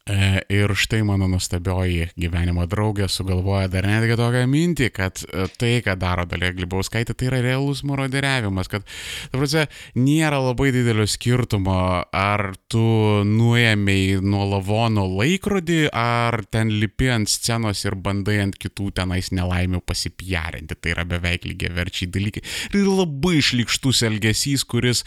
E, 0.05 0.43
ir 0.53 0.69
štai 0.77 0.99
mano 1.01 1.25
nustabioji 1.25 2.11
gyvenimo 2.13 2.67
draugė 2.69 3.07
sugalvoja 3.09 3.65
dar 3.73 3.87
netgi 3.89 4.13
tokią 4.19 4.43
mintį, 4.45 4.89
kad 4.93 5.23
e, 5.25 5.47
tai, 5.57 5.79
ką 5.81 5.95
daro 5.97 6.27
Dalė 6.29 6.51
Glibauskaitė, 6.59 7.15
tai 7.17 7.31
yra 7.31 7.39
realus 7.41 7.81
moroderiavimas, 7.89 8.69
kad, 8.69 8.85
ta 9.31 9.39
prasme, 9.41 9.63
nėra 9.97 10.37
labai 10.43 10.67
didelio 10.75 11.07
skirtumo, 11.09 11.77
ar 12.13 12.51
tu 12.69 12.83
nuėmėjai 13.25 14.19
nuo 14.21 14.43
lavono 14.51 15.07
laikrodį, 15.09 15.79
ar 15.89 16.37
ten 16.53 16.75
lipi 16.83 17.09
ant 17.15 17.33
scenos 17.33 17.81
ir 17.87 17.97
bandai 17.97 18.37
ant 18.43 18.59
kitų 18.61 18.91
tenais 19.01 19.31
nelaimių 19.33 19.81
pasipjarinti. 19.89 20.77
Tai 20.77 20.93
yra 20.93 21.07
beveik 21.15 21.49
lygiai 21.49 21.73
verčiai 21.79 22.11
dalykai. 22.13 22.45
Ir 22.77 22.91
labai 22.91 23.39
išlikštus 23.39 24.03
elgesys, 24.11 24.69
kuris 24.69 25.01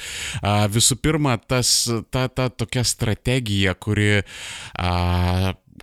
visų 0.75 0.99
pirma, 1.07 1.39
tas, 1.39 1.87
ta, 2.11 2.27
ta 2.27 2.51
tokia 2.51 2.83
strategija, 2.83 3.79
kuri 3.79 4.11
a, 4.19 4.88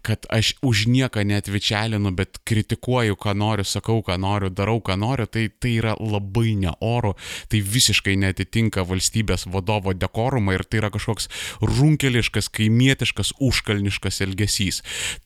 kad 0.06 0.26
aš 0.30 0.54
už 0.62 0.86
nieką 0.88 1.24
netvičialinu, 1.26 2.12
bet 2.14 2.38
kritikuoju, 2.46 3.18
ką 3.18 3.34
noriu, 3.34 3.66
sakau, 3.66 4.04
ką 4.06 4.20
noriu, 4.22 4.52
darau, 4.54 4.78
ką 4.78 4.98
noriu, 5.02 5.26
tai 5.26 5.48
tai 5.50 5.78
yra 5.80 5.96
labai 5.98 6.54
neoru, 6.62 7.16
tai 7.50 7.64
visiškai 7.66 8.14
netitinka 8.22 8.86
valstybės 8.86 9.48
vadovo 9.50 9.96
dekorumą 9.98 10.54
ir 10.54 10.66
tai 10.70 10.84
yra 10.84 10.94
kažkoks 10.94 11.30
runkeliškas, 11.62 12.52
kaimietiškas, 12.54 13.34
užkalniškas 13.42 14.22
elgesys. 14.28 14.84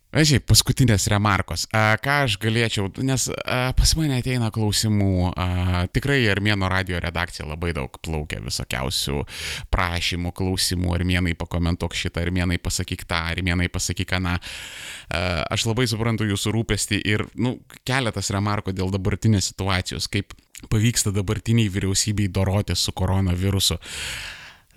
Žiūrėk, 0.10 0.48
paskutinės 0.50 1.04
remarkos. 1.14 1.68
A, 1.70 1.94
ką 2.02 2.24
aš 2.26 2.40
galėčiau, 2.42 2.88
nes 3.06 3.28
a, 3.30 3.70
pas 3.78 3.92
mane 3.94 4.16
ateina 4.18 4.48
klausimų, 4.50 5.10
a, 5.38 5.84
tikrai 5.94 6.24
Armėno 6.34 6.66
radio 6.72 6.98
redakcija 7.04 7.46
labai 7.46 7.76
daug 7.78 7.94
plaukia 8.02 8.40
visokiausių 8.42 9.20
prašymų, 9.70 10.32
klausimų, 10.34 10.96
Armėnai 10.98 11.36
pakomentuok 11.38 11.94
šitą, 11.94 12.24
Armėnai 12.26 12.58
pasakyk 12.58 13.06
tą, 13.06 13.22
Armėnai 13.36 13.70
pasakyk 13.70 14.16
aną. 14.18 14.40
Aš 15.54 15.68
labai 15.70 15.86
suprantu 15.92 16.26
jūsų 16.26 16.56
rūpestį 16.58 17.02
ir, 17.06 17.28
nu, 17.38 17.60
keletas 17.86 18.34
remarkų 18.34 18.74
dėl 18.74 18.90
dabartinės 18.98 19.52
situacijos, 19.54 20.10
kaip 20.10 20.34
pavyksta 20.74 21.14
dabartiniai 21.14 21.70
vyriausybei 21.70 22.32
doroti 22.34 22.74
su 22.74 22.98
koronavirusu. 22.98 23.78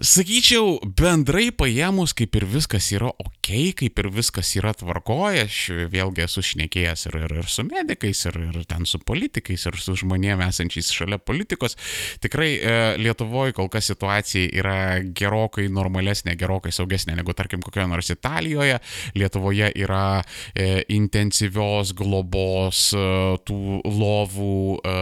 Sakyčiau, 0.01 0.79
bendrai 0.97 1.51
paėmus, 1.53 2.15
kaip 2.17 2.33
ir 2.39 2.47
viskas 2.49 2.87
yra 2.97 3.11
ok, 3.13 3.51
kaip 3.77 3.99
ir 4.01 4.07
viskas 4.09 4.49
yra 4.57 4.71
tvarkoje, 4.73 5.43
aš 5.45 5.59
vėlgi 5.93 6.25
esu 6.25 6.41
šnekėjęs 6.49 7.05
ir, 7.11 7.19
ir, 7.27 7.35
ir 7.43 7.51
su 7.53 7.67
medikais, 7.69 8.23
ir, 8.31 8.39
ir 8.41 8.65
ten 8.71 8.89
su 8.89 9.03
politikais, 9.05 9.67
ir 9.69 9.77
su 9.77 9.93
žmonėmis 10.01 10.49
esančiais 10.49 10.89
šalia 10.97 11.21
politikos. 11.21 11.77
Tikrai 12.25 12.49
e, 12.57 12.73
Lietuvoje 13.05 13.53
kol 13.61 13.69
kas 13.69 13.93
situacija 13.93 14.49
yra 14.63 14.79
gerokai 15.05 15.69
normalesnė, 15.69 16.39
gerokai 16.41 16.73
saugesnė 16.73 17.21
negu 17.21 17.37
tarkim 17.37 17.61
kokioje 17.61 17.91
nors 17.93 18.09
Italijoje. 18.17 18.81
Lietuvoje 19.21 19.75
yra 19.77 20.23
e, 20.57 20.87
intensyvios 20.97 21.93
globos, 22.01 22.89
e, 22.97 23.07
tų 23.45 23.85
lovų 23.85 24.59
e, 24.81 24.99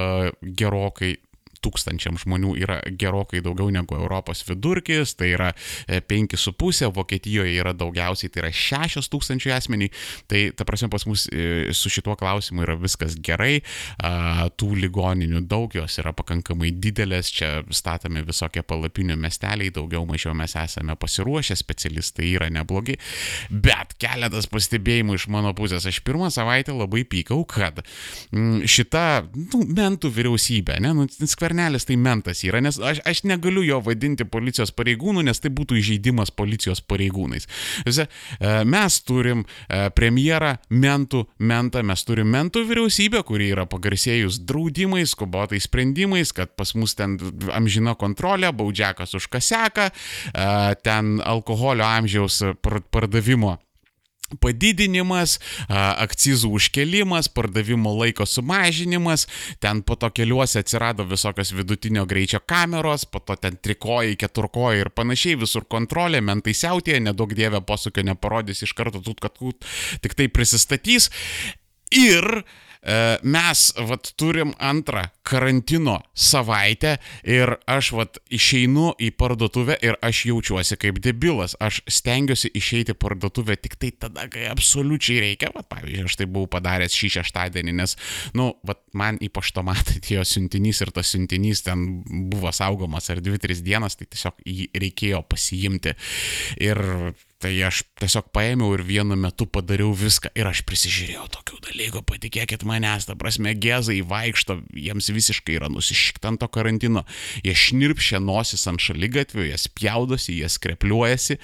gerokai 0.50 1.14
tūkstančiam 1.64 2.18
žmonių 2.20 2.54
yra 2.60 2.80
gerokai 3.00 3.42
daugiau 3.44 3.70
negu 3.72 3.96
Europos 3.98 4.42
vidurkis, 4.48 5.14
tai 5.18 5.32
yra 5.34 5.50
5,5, 5.88 6.82
e, 6.86 6.90
Vokietijoje 6.94 7.54
yra 7.60 7.74
daugiausiai, 7.76 8.32
tai 8.32 8.44
yra 8.44 8.52
6 8.54 9.10
tūkstančių 9.12 9.54
asmenį, 9.56 9.90
tai 10.30 10.42
ta 10.56 10.66
prasme 10.68 10.90
pas 10.92 11.06
mus 11.08 11.26
e, 11.32 11.72
su 11.76 11.92
šituo 11.92 12.16
klausimu 12.20 12.64
yra 12.64 12.76
viskas 12.80 13.16
gerai, 13.20 13.60
tų 14.60 14.70
ligoninių 14.84 15.42
daug, 15.48 15.74
jos 15.76 15.98
yra 16.00 16.12
pakankamai 16.16 16.70
didelės, 16.72 17.30
čia 17.34 17.50
statomi 17.74 18.22
visokie 18.26 18.62
palapinių 18.66 19.16
miesteliai, 19.20 19.72
daugiau 19.74 20.06
mažiau 20.08 20.34
mes 20.36 20.54
esame 20.58 20.96
pasiruošę, 21.00 21.56
specialistai 21.58 22.30
yra 22.34 22.50
neblogi, 22.52 22.96
bet 23.50 23.96
keletas 24.00 24.48
pastebėjimų 24.50 25.18
iš 25.18 25.28
mano 25.32 25.52
pusės, 25.56 25.86
aš 25.88 26.00
pirmą 26.06 26.30
savaitę 26.32 26.74
labai 26.76 27.04
pykau, 27.08 27.42
kad 27.48 27.82
mm, 28.32 28.66
šita, 28.70 29.04
nu, 29.52 29.62
mentų 29.68 30.12
vyriausybė, 30.16 30.80
ne, 30.84 30.94
nu, 30.96 31.06
skver 31.10 31.49
skvernelis 31.50 31.84
tai 31.84 31.96
mentas 31.96 32.44
yra, 32.44 32.60
nes 32.62 32.78
aš, 32.78 33.00
aš 33.04 33.24
negaliu 33.26 33.62
jo 33.66 33.80
vadinti 33.82 34.24
policijos 34.24 34.70
pareigūnų, 34.70 35.24
nes 35.26 35.40
tai 35.40 35.50
būtų 35.50 35.78
įžeidimas 35.80 36.30
policijos 36.30 36.80
pareigūnais. 36.80 37.48
E, 37.86 38.06
mes 38.64 38.98
turim 39.02 39.42
e, 39.68 39.90
premjerą, 39.90 40.56
mentų, 40.70 41.24
mentą, 41.38 41.82
mes 41.82 42.04
turim 42.06 42.30
mentų 42.30 42.64
vyriausybę, 42.68 43.24
kuri 43.26 43.50
yra 43.54 43.66
pagarsėjus 43.66 44.40
draudimais, 44.46 45.10
skubotais 45.10 45.66
sprendimais, 45.66 46.32
kad 46.32 46.54
pas 46.56 46.74
mus 46.74 46.94
ten 46.94 47.18
amžina 47.52 47.96
kontrolė, 47.98 48.52
baudžiakas 48.54 49.16
už 49.18 49.26
kaseką, 49.32 49.90
e, 49.90 50.46
ten 50.84 51.18
alkoholio 51.24 51.88
amžiaus 51.88 52.42
pardavimo 52.62 53.58
padidinimas, 54.42 55.38
akcizų 55.68 56.52
užkelimas, 56.58 57.30
pardavimo 57.32 57.92
laiko 57.96 58.26
sumažinimas, 58.28 59.26
ten 59.62 59.82
po 59.86 59.96
to 60.00 60.10
keliuose 60.14 60.62
atsirado 60.62 61.06
visokios 61.08 61.52
vidutinio 61.56 62.06
greičio 62.10 62.42
kameros, 62.46 63.06
po 63.10 63.22
to 63.24 63.36
ten 63.40 63.58
trikojai, 63.58 64.16
keturkojai 64.20 64.84
ir 64.84 64.92
panašiai, 64.94 65.40
visur 65.40 65.66
kontrolė, 65.70 66.22
mentai 66.24 66.54
siautėje, 66.56 67.02
nedaug 67.10 67.34
dievė 67.36 67.62
posūkio 67.66 68.06
neparodys 68.12 68.64
iš 68.66 68.74
karto, 68.78 69.02
tut, 69.04 69.22
kad 69.22 69.36
tut, 69.38 69.66
tik 70.04 70.16
tai 70.18 70.30
prisistatys. 70.32 71.10
Ir 71.90 72.26
uh, 72.38 72.58
mes 73.22 73.64
vat 73.76 74.12
turim 74.16 74.54
antrą 74.58 75.04
karantino 75.30 75.98
savaitę 76.14 76.96
ir 77.28 77.52
aš 77.68 77.92
vat 77.94 78.18
išeinu 78.32 78.94
į 78.98 79.10
parduotuvę 79.20 79.76
ir 79.84 79.98
aš 80.02 80.24
jaučiuosi 80.30 80.78
kaip 80.80 81.00
debilas. 81.04 81.56
Aš 81.60 81.82
stengiuosi 81.90 82.50
išeiti 82.56 82.94
į 82.94 82.98
parduotuvę 83.00 83.56
tik 83.60 83.76
tai 83.80 83.92
tada, 84.06 84.26
kai 84.32 84.48
absoliučiai 84.50 85.20
reikia. 85.26 85.52
Vat, 85.54 85.68
pavyzdžiui, 85.70 86.06
aš 86.08 86.18
tai 86.20 86.28
buvau 86.30 86.50
padaręs 86.56 86.96
šį 86.96 87.12
šeštadienį, 87.18 87.76
nes, 87.82 87.96
nu, 88.38 88.50
vat, 88.66 88.82
man 88.96 89.20
į 89.22 89.30
paštomatą 89.34 89.96
atėjo 90.00 90.26
siuntinys 90.26 90.82
ir 90.84 90.94
tas 90.96 91.12
siuntinys 91.14 91.64
ten 91.66 91.86
buvo 92.32 92.52
saugomas 92.54 93.10
ar 93.12 93.22
2-3 93.24 93.64
dienas, 93.66 93.98
tai 94.00 94.08
tiesiog 94.10 94.40
jį 94.46 94.70
reikėjo 94.80 95.24
pasiimti. 95.30 95.94
Ir 96.60 96.80
Tai 97.40 97.50
aš 97.64 97.84
tiesiog 97.96 98.26
paėmiau 98.34 98.74
ir 98.76 98.82
vienu 98.84 99.16
metu 99.16 99.46
padariau 99.48 99.94
viską 99.96 100.28
ir 100.36 100.48
aš 100.50 100.60
prisižiūrėjau 100.68 101.24
tokių 101.32 101.60
dalykų, 101.70 102.02
patikėkit 102.04 102.66
manęs, 102.68 103.06
ta 103.08 103.14
prasme, 103.16 103.54
gezai 103.56 104.00
vaikšto, 104.04 104.58
jiems 104.76 105.08
visiškai 105.08 105.56
yra 105.56 105.70
nusišikta 105.72 106.28
ant 106.28 106.42
to 106.42 106.48
karantino, 106.52 107.06
jie 107.40 107.54
šnirpšia 107.56 108.20
nosis 108.20 108.66
ant 108.68 108.82
šalygatvių, 108.84 109.46
jie 109.48 109.56
spjaudosi, 109.60 110.36
jie 110.36 110.50
skrepliuojasi. 110.52 111.38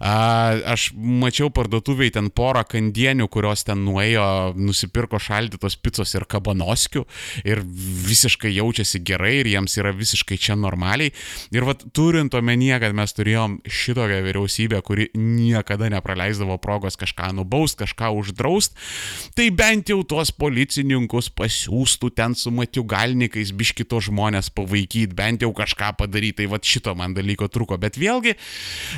Aš 0.00 0.90
mačiau 0.94 1.50
parduotuviai 1.54 2.14
ten 2.14 2.30
porą 2.30 2.62
kandienių, 2.70 3.26
kurios 3.32 3.66
ten 3.66 3.82
nuėjo, 3.86 4.54
nusipirko 4.54 5.18
šaldytos 5.18 5.78
picos 5.82 6.14
ir 6.14 6.28
kabanoskių 6.30 7.04
ir 7.42 7.64
visiškai 8.06 8.54
jaučiasi 8.54 9.02
gerai 9.02 9.40
ir 9.40 9.50
jiems 9.56 9.74
yra 9.82 9.90
visiškai 9.96 10.38
čia 10.38 10.54
normaliai. 10.54 11.10
Ir 11.50 11.66
vad 11.66 11.88
turint 11.96 12.38
omenyje, 12.38 12.78
kad 12.86 12.94
mes 12.96 13.18
turėjom 13.18 13.60
šitokią 13.66 14.22
vyriausybę, 14.30 14.82
kuri 14.86 15.10
niekada 15.40 15.90
nepraleisdavo 15.92 16.58
progos 16.62 16.98
kažką 17.00 17.32
nubaust, 17.38 17.78
kažką 17.80 18.12
uždraust, 18.20 18.76
tai 19.34 19.48
bent 19.54 19.90
jau 19.90 20.02
tuos 20.06 20.32
policininkus 20.34 21.30
pasiūstų 21.34 22.12
ten 22.16 22.36
su 22.38 22.52
matiugalnikais 22.54 23.54
biškito 23.56 24.00
žmonės 24.10 24.52
pavaikyti, 24.54 25.16
bent 25.16 25.44
jau 25.44 25.52
kažką 25.56 25.94
padaryti. 25.98 26.40
Tai 26.40 26.46
va 26.52 26.60
šito 26.62 26.94
man 26.96 27.12
dalyko 27.16 27.50
truko. 27.52 27.76
Bet 27.80 27.98
vėlgi, 28.00 28.36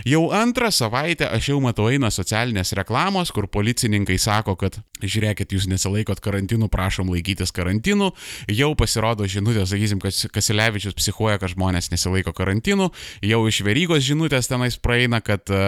jau 0.06 0.26
antrą 0.36 0.68
savaitę 0.74 1.26
aš 1.32 1.52
jau 1.52 1.58
matau 1.64 1.88
eina 1.90 2.10
socialinės 2.12 2.74
reklamos, 2.78 3.32
kur 3.34 3.48
policininkai 3.50 4.18
sako, 4.20 4.54
kad 4.60 4.78
žiūrėkit, 5.02 5.54
jūs 5.54 5.66
nesilaikot 5.70 6.20
karantinų, 6.22 6.68
prašom 6.72 7.10
laikytis 7.12 7.54
karantinų. 7.54 8.12
Jau 8.52 8.70
pasirodo 8.78 9.26
žinutė, 9.28 9.64
sakysim, 9.68 10.00
kad 10.02 10.14
Kasilevičius 10.34 10.96
psichuoja, 10.98 11.40
kad 11.42 11.54
žmonės 11.54 11.90
nesilaiko 11.92 12.34
karantinų. 12.36 12.90
Jau 13.26 13.42
iš 13.50 13.62
verygos 13.66 14.04
žinutės 14.06 14.50
tenais 14.50 14.78
praeina, 14.82 15.22
kad 15.24 15.50
e, 15.50 15.62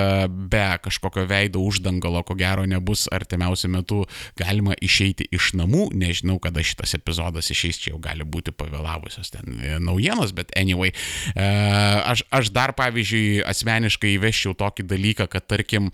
be 0.64 0.79
kažkokio 0.83 1.27
veido 1.29 1.61
uždangalo, 1.64 2.22
ko 2.22 2.35
gero, 2.38 2.64
nebus 2.66 3.07
artimiausiu 3.12 3.70
metu 3.72 4.03
galima 4.38 4.77
išeiti 4.81 5.29
iš 5.35 5.53
namų. 5.59 5.90
Nežinau, 5.98 6.38
kada 6.42 6.64
šitas 6.64 6.96
epizodas 6.98 7.50
išeis, 7.53 7.81
čia 7.83 7.94
jau 7.94 8.00
gali 8.03 8.24
būti 8.24 8.55
pavėlavusios 8.57 9.33
ten 9.35 9.59
e, 9.61 9.77
naujienos, 9.83 10.35
bet 10.37 10.55
anyway. 10.59 10.94
E, 11.35 11.48
aš, 12.14 12.24
aš 12.35 12.53
dar, 12.55 12.74
pavyzdžiui, 12.79 13.44
asmeniškai 13.50 14.14
įveščiau 14.16 14.57
tokį 14.61 14.88
dalyką, 14.90 15.29
kad 15.33 15.48
tarkim, 15.50 15.90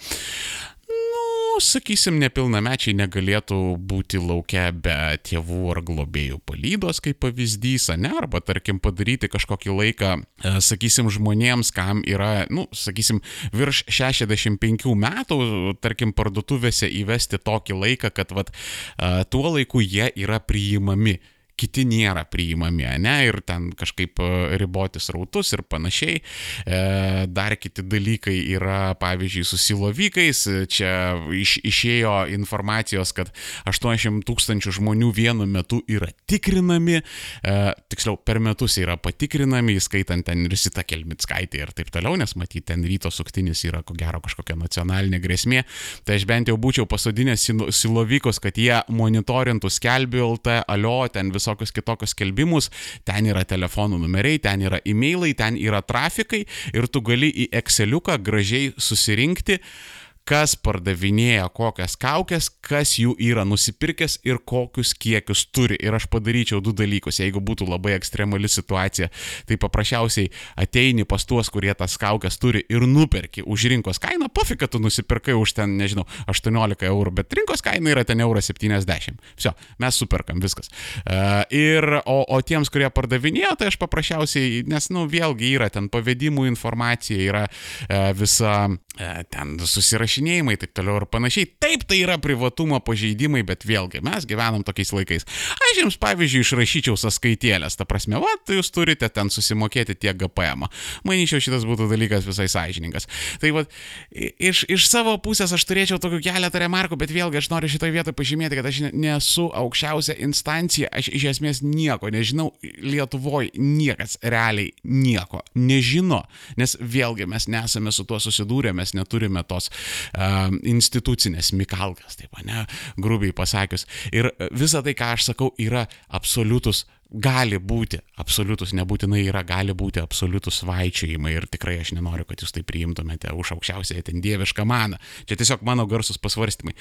sakysim, 1.62 2.18
nepilnamečiai 2.20 2.96
negalėtų 2.99 3.59
būti 3.90 4.20
laukia 4.20 4.68
be 4.73 4.96
tėvų 5.27 5.61
ar 5.75 5.81
globėjų 5.87 6.40
palydos, 6.49 7.01
kaip 7.05 7.20
pavyzdys, 7.23 7.90
ne, 8.01 8.12
arba 8.20 8.42
tarkim 8.44 8.81
padaryti 8.83 9.31
kažkokį 9.31 9.75
laiką, 9.77 10.12
e, 10.20 10.55
sakysim, 10.64 11.11
žmonėms, 11.12 11.73
kam 11.77 12.05
yra, 12.09 12.46
nu, 12.51 12.66
sakysim, 12.77 13.23
virš 13.57 13.85
65 13.88 14.94
metų, 14.99 15.40
tarkim, 15.81 16.14
parduotuvėse 16.16 16.90
įvesti 17.01 17.40
tokį 17.42 17.79
laiką, 17.85 18.12
kad 18.14 18.33
vat, 18.37 18.51
e, 18.51 19.12
tuo 19.31 19.55
laiku 19.55 19.85
jie 19.85 20.11
yra 20.16 20.40
priimami 20.40 21.18
kiti 21.61 21.85
nėra 21.88 22.25
priimami, 22.31 22.87
ne, 23.03 23.16
ir 23.29 23.40
ten 23.46 23.70
kažkaip 23.77 24.20
e, 24.23 24.29
riboti 24.61 25.01
srautus 25.03 25.53
ir 25.57 25.62
panašiai. 25.68 26.20
E, 26.20 26.81
dar 27.29 27.57
kiti 27.61 27.85
dalykai 27.85 28.37
yra, 28.55 28.94
pavyzdžiui, 29.01 29.44
su 29.46 29.59
silovykais. 29.61 30.42
Čia 30.70 30.92
iš, 31.37 31.59
išėjo 31.66 32.14
informacijos, 32.37 33.12
kad 33.16 33.33
80 33.68 34.25
tūkstančių 34.29 34.75
žmonių 34.81 35.11
vienu 35.16 35.49
metu 35.51 35.83
yra 35.90 36.11
tikrinami, 36.31 37.01
e, 37.01 37.57
tiksliau, 37.92 38.16
per 38.25 38.40
metus 38.42 38.79
yra 38.81 38.96
patikrinami, 39.01 39.77
įskaitant 39.81 40.27
ten 40.27 40.46
ir 40.46 40.57
Sita 40.61 40.85
Kelmitskaitė 40.87 41.64
ir 41.64 41.75
taip 41.77 41.92
toliau, 41.92 42.16
nes 42.20 42.37
matyti 42.40 42.70
ten 42.73 42.85
ryto 42.87 43.12
suktinis 43.12 43.64
yra 43.68 43.83
ko 43.87 43.96
gero 43.99 44.23
kažkokia 44.25 44.57
nacionalinė 44.61 45.20
grėsmė. 45.23 45.64
Tai 46.07 46.16
aš 46.16 46.27
bent 46.29 46.51
jau 46.51 46.57
būčiau 46.61 46.88
pasodinęs 46.90 47.49
silovykus, 47.77 48.40
kad 48.42 48.59
jie 48.61 48.81
monitorintų 48.94 49.70
skelbių 49.73 50.25
LT, 50.37 50.61
alio, 50.70 50.99
ten 51.12 51.33
viso 51.35 51.49
visokius 51.50 51.72
kitokius 51.72 52.14
skelbimus, 52.14 52.70
ten 53.04 53.26
yra 53.26 53.44
telefonų 53.44 54.00
numeriai, 54.00 54.38
ten 54.38 54.62
yra 54.62 54.80
e-mailai, 54.84 55.34
ten 55.34 55.56
yra 55.58 55.82
trafikai 55.82 56.44
ir 56.74 56.86
tu 56.88 57.00
gali 57.00 57.30
į 57.30 57.48
Exceliuką 57.60 58.18
gražiai 58.22 58.72
susirinkti. 58.78 59.58
uh, 59.60 59.99
kas 60.31 60.53
pardavinėja 60.62 61.49
kokias 61.55 61.97
kaukės, 61.99 62.49
kas 62.62 62.93
jų 63.01 63.16
yra 63.31 63.43
nusipirkęs 63.49 64.21
ir 64.29 64.38
kokius 64.47 64.93
kiekius 64.95 65.43
turi. 65.51 65.79
Ir 65.83 65.97
aš 65.97 66.07
padaryčiau 66.12 66.61
du 66.62 66.75
dalykus. 66.77 67.19
Jeigu 67.19 67.43
būtų 67.43 67.66
labai 67.66 67.97
ekstremali 67.97 68.49
situacija, 68.51 69.09
tai 69.49 69.59
paprasčiausiai 69.61 70.31
ateini 70.61 71.07
pas 71.09 71.27
tuos, 71.27 71.51
kurie 71.51 71.73
tas 71.75 71.97
kaukės 71.99 72.38
turi 72.38 72.62
ir 72.71 72.87
nuperki 72.87 73.43
už 73.43 73.66
rinkos 73.73 73.99
kainą. 74.03 74.29
Pofik, 74.31 74.61
kad 74.62 74.71
tu 74.71 74.79
nusipirkai 74.83 75.35
už 75.35 75.57
ten, 75.59 75.75
nežinau, 75.81 76.07
18 76.31 76.87
eurų, 76.87 77.14
bet 77.19 77.35
rinkos 77.35 77.64
kaina 77.66 77.90
yra 77.90 78.07
ten 78.07 78.23
eurą 78.23 78.43
70. 78.45 79.19
Visio, 79.35 79.55
mes 79.83 79.99
superkam 79.99 80.38
viskas. 80.43 80.71
Uh, 81.03 81.43
ir, 81.51 81.88
o, 82.05 82.21
o 82.23 82.40
tiems, 82.47 82.71
kurie 82.71 82.87
pardavinėja, 82.95 83.57
tai 83.59 83.73
aš 83.73 83.81
paprasčiausiai, 83.83 84.62
nes, 84.71 84.90
nu, 84.95 85.09
vėlgi 85.11 85.51
yra 85.59 85.71
ten 85.75 85.90
pavedimų 85.90 86.47
informacija, 86.53 87.19
yra 87.19 87.45
uh, 87.51 88.12
visa 88.14 88.55
uh, 88.71 89.21
ten 89.33 89.59
susirašyti 89.59 90.19
susirašinėjimai, 90.20 90.56
taip 90.61 90.74
toliau 90.74 91.00
ir 91.00 91.06
panašiai. 91.11 91.48
Taip, 91.61 91.85
tai 91.88 92.00
yra 92.04 92.18
privatumo 92.20 92.80
pažeidimai, 92.80 93.42
bet 93.46 93.64
vėlgi 93.64 94.02
mes 94.02 94.26
gyvenam 94.26 94.62
tokiais 94.64 94.92
laikais. 94.92 95.24
Aš 95.70 95.80
jums, 95.80 95.96
pavyzdžiui, 96.00 96.44
išrašyčiau 96.44 96.96
sąskaitėlės, 96.96 97.76
ta 97.76 97.85
prasme, 97.85 98.20
va, 98.20 98.30
tai 98.44 98.59
jūs 98.59 98.70
turite 98.70 99.09
ten 99.09 99.30
susimokėti 99.30 99.96
tiek 99.96 100.16
GPM. 100.16 100.68
Manyčiau, 101.04 101.40
šitas 101.40 101.64
būtų 101.68 101.88
dalykas 101.90 102.26
visai 102.26 102.48
sąžininkas. 102.50 103.09
Tai 103.40 103.52
va, 103.56 103.64
iš, 104.12 104.64
iš 104.68 104.88
savo 104.88 105.16
pusės 105.22 105.52
aš 105.52 105.64
turėčiau 105.68 106.00
tokių 106.02 106.20
keletą 106.24 106.62
remarkų, 106.62 106.98
bet 107.00 107.12
vėlgi 107.14 107.40
aš 107.40 107.50
noriu 107.52 107.70
šitoje 107.70 107.94
vietoje 107.94 108.16
pažymėti, 108.16 108.59
kad 108.59 108.70
aš 108.70 108.83
nesu 108.92 109.48
aukščiausia 109.56 110.18
instancija, 110.20 110.90
aš 110.92 111.11
iš 111.12 111.28
esmės 111.37 111.64
nieko 111.64 112.11
nežinau, 112.12 112.50
Lietuvoje 112.61 113.52
niekas 113.61 114.16
realiai 114.22 114.72
nieko 114.85 115.40
nežino, 115.59 116.22
nes 116.61 116.76
vėlgi 116.80 117.26
mes 117.30 117.46
nesame 117.50 117.92
su 117.94 118.04
tuo 118.09 118.18
susidūrę, 118.22 118.72
mes 118.76 118.92
neturime 118.96 119.42
tos 119.48 119.70
institucinės 120.14 121.53
mikalkas, 121.57 122.18
taip, 122.18 122.35
ne, 122.46 122.64
grubiai 123.01 123.35
pasakius. 123.37 123.87
Ir 124.12 124.31
visa 124.51 124.83
tai, 124.83 124.94
ką 124.99 125.12
aš 125.16 125.31
sakau, 125.31 125.53
yra 125.61 125.87
absoliutus 126.09 126.87
gali 127.11 127.59
būti, 127.59 127.99
absoliutus 128.23 128.73
nebūtinai 128.79 129.25
yra, 129.27 129.42
gali 129.46 129.75
būti 129.75 130.03
absoliutus 130.03 130.62
vaičiojimai 130.66 131.35
ir 131.35 131.49
tikrai 131.51 131.81
aš 131.83 131.92
nenoriu, 131.96 132.25
kad 132.29 132.42
jūs 132.42 132.55
tai 132.55 132.62
priimtumėte 132.66 133.35
už 133.35 133.57
aukščiausiai 133.57 134.05
ten 134.07 134.23
dievišką 134.23 134.66
maną. 134.66 135.01
Čia 135.27 135.40
tiesiog 135.40 135.66
mano 135.66 135.87
garsus 135.90 136.20
pasvarstymai. 136.23 136.77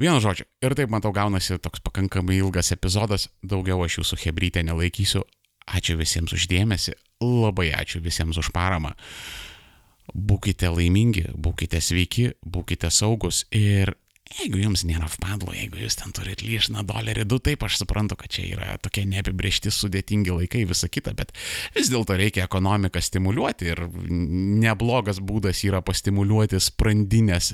Vienu 0.00 0.16
žodžiu, 0.24 0.48
ir 0.64 0.74
taip 0.74 0.90
matau 0.90 1.12
gaunasi 1.12 1.60
toks 1.60 1.82
pakankamai 1.84 2.40
ilgas 2.40 2.72
epizodas, 2.72 3.28
daugiau 3.44 3.84
aš 3.84 4.00
jūsų 4.00 4.22
hebrytė 4.24 4.64
nelaikysiu. 4.64 5.26
Ačiū 5.62 5.94
visiems 5.94 6.32
uždėmesi, 6.34 6.96
labai 7.22 7.68
ačiū 7.76 8.00
visiems 8.02 8.40
už 8.40 8.48
paramą 8.50 8.96
būkite 10.12 10.70
laimingi, 10.72 11.28
būkite 11.34 11.80
sveiki, 11.80 12.32
būkite 12.44 12.90
saugus 12.90 13.44
ir 13.54 13.94
jeigu 14.38 14.62
jums 14.62 14.84
nėra 14.88 15.08
vpadlo, 15.12 15.52
jeigu 15.56 15.82
jūs 15.82 15.98
ten 16.00 16.12
turit 16.16 16.42
lyšną 16.44 16.84
dolerį, 16.88 17.26
du, 17.28 17.38
taip 17.42 17.64
aš 17.66 17.82
suprantu, 17.82 18.16
kad 18.20 18.32
čia 18.32 18.46
yra 18.54 18.76
tokie 18.82 19.04
neapibriešti 19.08 19.72
sudėtingi 19.72 20.32
laikai, 20.32 20.64
visa 20.68 20.88
kita, 20.88 21.14
bet 21.18 21.34
vis 21.76 21.90
dėlto 21.92 22.16
reikia 22.18 22.46
ekonomiką 22.46 23.02
stimuliuoti 23.02 23.72
ir 23.74 23.84
neblogas 24.62 25.20
būdas 25.20 25.62
yra 25.68 25.82
pastimuliuoti 25.84 26.60
sprandinės 26.62 27.52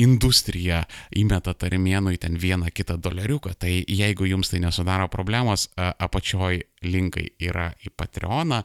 industrija 0.00 0.82
įmeta 1.16 1.54
tarimėnui 1.54 2.18
ten 2.18 2.38
vieną 2.40 2.70
kitą 2.74 2.96
doleriuką, 3.02 3.54
tai 3.58 3.76
jeigu 3.88 4.26
jums 4.26 4.50
tai 4.50 4.60
nesudaro 4.64 5.08
problemos, 5.12 5.68
apačioj 5.76 6.62
linkai 6.84 7.28
yra 7.42 7.70
į 7.84 7.92
Patreoną, 7.96 8.62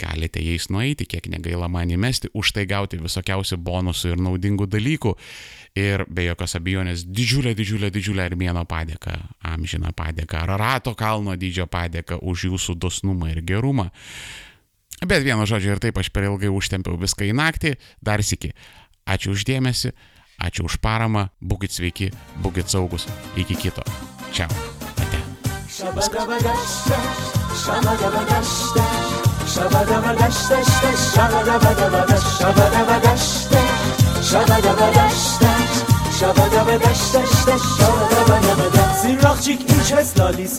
galite 0.00 0.42
jais 0.42 0.68
nueiti, 0.70 1.06
kiek 1.10 1.26
negaila 1.32 1.68
man 1.68 1.90
įmesti, 1.90 2.30
už 2.34 2.52
tai 2.56 2.66
gauti 2.70 3.00
visokiausių 3.00 3.58
bonusų 3.58 4.14
ir 4.14 4.22
naudingų 4.22 4.68
dalykų. 4.70 5.14
Ir 5.78 6.04
be 6.10 6.24
jokios 6.26 6.56
abejonės 6.58 7.04
didžiulė, 7.06 7.54
didžiulė, 7.58 7.90
didžiulė 7.94 8.24
Armėno 8.26 8.64
padėka, 8.66 9.14
amžina 9.46 9.92
padėka, 9.94 10.42
Arato 10.42 10.96
kalno 10.98 11.36
dydžio 11.38 11.68
padėka 11.70 12.18
už 12.18 12.48
jūsų 12.50 12.74
dosnumą 12.78 13.30
ir 13.34 13.42
gerumą. 13.46 13.90
Bet 15.06 15.24
vieno 15.24 15.46
žodžio 15.48 15.76
ir 15.76 15.82
taip 15.82 15.98
aš 15.98 16.10
per 16.12 16.26
ilgai 16.28 16.50
užtempiau 16.52 16.98
viską 17.00 17.28
į 17.30 17.36
naktį, 17.38 17.76
dar 18.04 18.20
sėki. 18.26 18.50
Ačiū 19.08 19.32
uždėmesi, 19.32 19.94
Ačiū 20.40 20.64
už 20.64 20.80
paramą, 20.80 21.28
būkite 21.44 21.74
sveiki, 21.76 22.06
būkite 22.40 22.72
saugus, 22.72 23.04
iki 23.36 23.54
kito. 23.60 23.84
Čia. 24.32 24.48
Ate. 24.96 25.20
Shabadabadashta, 25.68 26.96
shabadabadashta, 27.60 28.84
shabadabadashta, 29.44 30.56
shabadabadashta, 31.12 32.08
shabadabadashta, 32.40 33.60
shabadabadashta, 34.30 35.50
shabadabadashta, 36.18 37.20
shabadabadashta. 37.76 38.80
Zirrakçık 39.02 39.60
ilçes 39.70 40.18
lalis 40.18 40.54